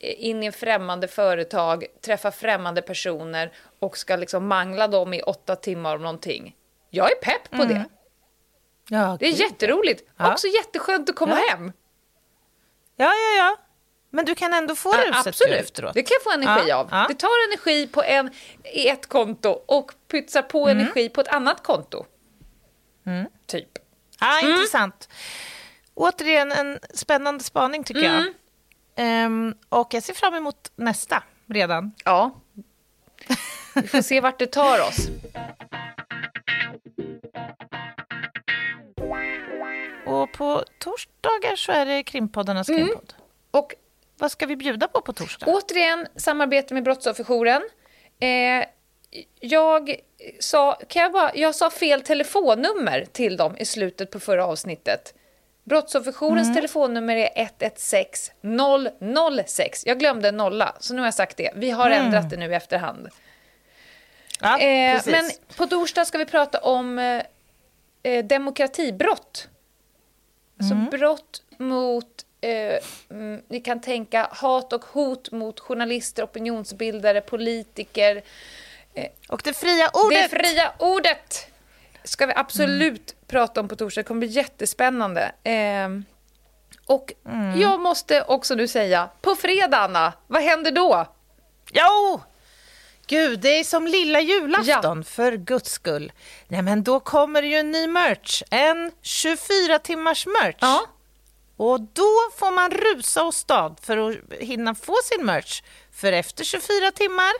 eh, 0.00 0.24
in 0.24 0.42
i 0.42 0.46
en 0.46 0.52
främmande 0.52 1.08
företag, 1.08 1.84
träffa 2.04 2.30
främmande 2.30 2.82
personer 2.82 3.52
och 3.78 3.98
ska 3.98 4.16
liksom 4.16 4.46
mangla 4.46 4.88
dem 4.88 5.14
i 5.14 5.22
åtta 5.22 5.56
timmar 5.56 5.94
om 5.96 6.02
någonting. 6.02 6.56
Jag 6.90 7.10
är 7.10 7.14
pepp 7.16 7.50
på 7.50 7.64
det. 7.64 7.84
Ja, 8.88 9.16
Det 9.20 9.26
är 9.26 9.40
jätteroligt. 9.40 10.02
Ja. 10.16 10.32
Också 10.32 10.46
jätteskönt 10.46 11.10
att 11.10 11.16
komma 11.16 11.38
Ja. 11.48 11.54
hem. 11.56 11.72
Ja, 12.96 13.04
ja, 13.06 13.36
ja. 13.38 13.56
Men 14.14 14.24
du 14.24 14.34
kan 14.34 14.54
ändå 14.54 14.74
få 14.74 14.92
Ja, 14.94 15.10
ruset 15.10 15.26
Absolut, 15.26 15.60
efteråt. 15.60 15.94
det 15.94 16.02
kan 16.02 16.14
jag 16.14 16.22
få 16.22 16.30
energi 16.40 16.68
Ja, 16.68 16.76
av. 16.76 16.88
ja. 16.90 17.04
Det 17.08 17.14
tar 17.14 17.48
energi 17.48 17.86
på 17.86 18.02
en, 18.02 18.30
i 18.74 18.88
ett 18.88 19.06
konto 19.06 19.48
och 19.66 19.92
pytsar 20.10 20.42
på 20.42 20.68
Mm. 20.68 20.78
energi 20.82 21.08
på 21.08 21.20
ett 21.20 21.28
annat 21.28 21.62
konto. 21.62 22.04
Typ. 23.46 23.68
Ja, 24.20 24.40
intressant. 24.40 25.08
Återigen 25.94 26.52
en 26.52 26.78
spännande 26.94 27.44
spaning 27.44 27.84
tycker 27.84 28.02
jag. 28.02 28.24
Ehm, 28.96 29.54
och 29.68 29.94
jag 29.94 30.02
ser 30.02 30.14
fram 30.14 30.34
emot 30.34 30.72
nästa 30.76 31.22
redan. 31.46 31.92
Ja. 32.04 32.40
Vi 33.74 33.86
får 33.88 34.02
se 34.02 34.20
vart 34.20 34.38
det 34.38 34.46
tar 34.46 34.80
oss. 34.88 35.08
Och 40.06 40.32
på 40.32 40.64
torsdagar 40.78 41.56
så 41.56 41.72
är 41.72 41.86
det 41.86 42.02
krimpoddarnas 42.02 42.68
Mm. 42.68 42.80
krimpodd. 42.86 43.14
Och 43.50 43.74
vad 44.18 44.30
ska 44.30 44.46
vi 44.46 44.56
bjuda 44.56 44.88
på 44.88 45.00
på 45.00 45.12
torsdag? 45.12 45.46
Återigen 45.46 46.06
samarbete 46.16 46.74
med 46.74 46.82
Brottsofferjouren. 46.82 47.62
Eh, 48.20 48.66
jag, 49.40 49.96
sa, 50.40 50.74
kan 50.88 51.02
jag, 51.02 51.12
bara, 51.12 51.30
jag 51.34 51.54
sa 51.54 51.70
fel 51.70 52.00
telefonnummer 52.02 53.04
till 53.12 53.36
dem 53.36 53.56
i 53.56 53.64
slutet 53.64 54.10
på 54.10 54.20
förra 54.20 54.46
avsnittet. 54.46 55.14
Brottsofferjourens 55.64 56.54
telefonnummer 56.54 57.16
är 57.16 57.28
116 57.36 58.34
006. 59.46 59.86
Jag 59.86 59.98
glömde 59.98 60.28
en 60.28 60.36
nolla, 60.36 60.76
så 60.80 60.94
nu 60.94 61.00
har 61.00 61.06
jag 61.06 61.14
sagt 61.14 61.36
det. 61.36 61.50
Vi 61.56 61.70
har 61.70 61.90
ändrat 61.90 62.30
det 62.30 62.36
nu 62.36 62.50
i 62.50 62.54
efterhand. 62.54 63.08
Ja, 64.40 64.58
Eh, 64.58 65.02
men 65.06 65.30
på 65.56 65.66
torsdag 65.66 66.04
ska 66.04 66.18
vi 66.18 66.24
prata 66.26 66.58
om 66.58 66.98
eh, 66.98 67.22
eh, 68.02 68.24
demokratibrott. 68.24 69.48
Alltså 70.58 70.74
Mm. 70.74 70.90
brott 70.90 71.42
mot, 71.58 72.06
eh, 72.44 72.78
mm, 73.10 73.42
ni 73.48 73.60
kan 73.60 73.80
tänka 73.80 74.28
hat 74.32 74.72
och 74.72 74.84
hot 74.84 75.30
mot 75.32 75.60
journalister, 75.60 76.24
opinionsbildare, 76.24 77.20
politiker. 77.20 78.22
Och 79.28 79.40
det 79.44 79.52
fria 79.52 79.90
ordet! 79.92 80.30
Det 80.30 80.38
fria 80.38 80.72
ordet 80.78 81.46
ska 82.04 82.26
vi 82.26 82.32
absolut 82.36 83.14
prata 83.26 83.60
om 83.60 83.68
på 83.68 83.76
torsdag. 83.76 84.00
Det 84.02 84.06
kommer 84.06 84.18
bli 84.18 84.28
jättespännande. 84.28 85.32
Eh, 85.44 85.88
och 86.86 87.12
Mm. 87.26 87.60
jag 87.60 87.80
måste 87.80 88.22
också 88.22 88.54
nu 88.54 88.68
säga, 88.68 89.08
på 89.20 89.36
fredag 89.36 89.76
Anna, 89.78 90.12
vad 90.26 90.42
händer 90.42 90.70
då? 90.70 91.06
Jo! 91.72 92.20
Gud, 93.06 93.40
det 93.40 93.48
är 93.58 93.64
som 93.64 93.86
lilla 93.86 94.20
julafton, 94.20 95.04
för 95.04 95.32
guds 95.36 95.70
skull. 95.70 96.12
Nej, 96.48 96.62
men 96.62 96.82
då 96.84 97.00
kommer 97.00 97.42
det 97.42 97.48
ju 97.48 97.56
en 97.56 97.70
ny 97.70 97.86
merch. 97.86 98.42
En 98.50 98.92
24 99.02 99.78
timmars 99.78 100.26
merch. 100.26 100.56
Ja. 100.60 100.86
Och 101.56 101.80
då 101.80 102.08
får 102.38 102.52
man 102.54 102.70
rusa 102.70 103.24
åstad 103.24 103.76
för 103.82 103.96
att 104.10 104.16
hinna 104.40 104.74
få 104.74 104.94
sin 105.04 105.26
merch. 105.26 105.62
För 105.92 106.12
efter 106.12 106.44
24 106.44 106.90
timmar, 106.94 107.32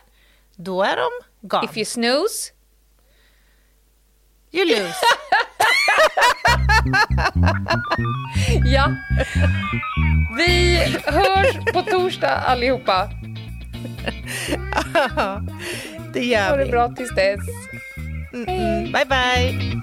då 0.57 0.83
är 0.83 0.97
de 0.97 1.11
gone. 1.49 1.65
If 1.65 1.77
you 1.77 1.85
snooze, 1.85 2.53
You 4.53 4.65
lose. 4.65 4.95
Ja. 8.67 8.95
Vi 10.37 10.77
hörs 11.05 11.73
på 11.73 11.83
torsdag 11.83 12.37
allihopa. 12.37 13.09
det 16.13 16.25
Ha 16.43 16.51
gör 16.51 16.59
det 16.59 16.65
vi. 16.65 16.71
bra 16.71 16.89
tills 16.89 17.15
dess. 17.15 17.41
Bye, 18.93 19.05
bye. 19.09 19.83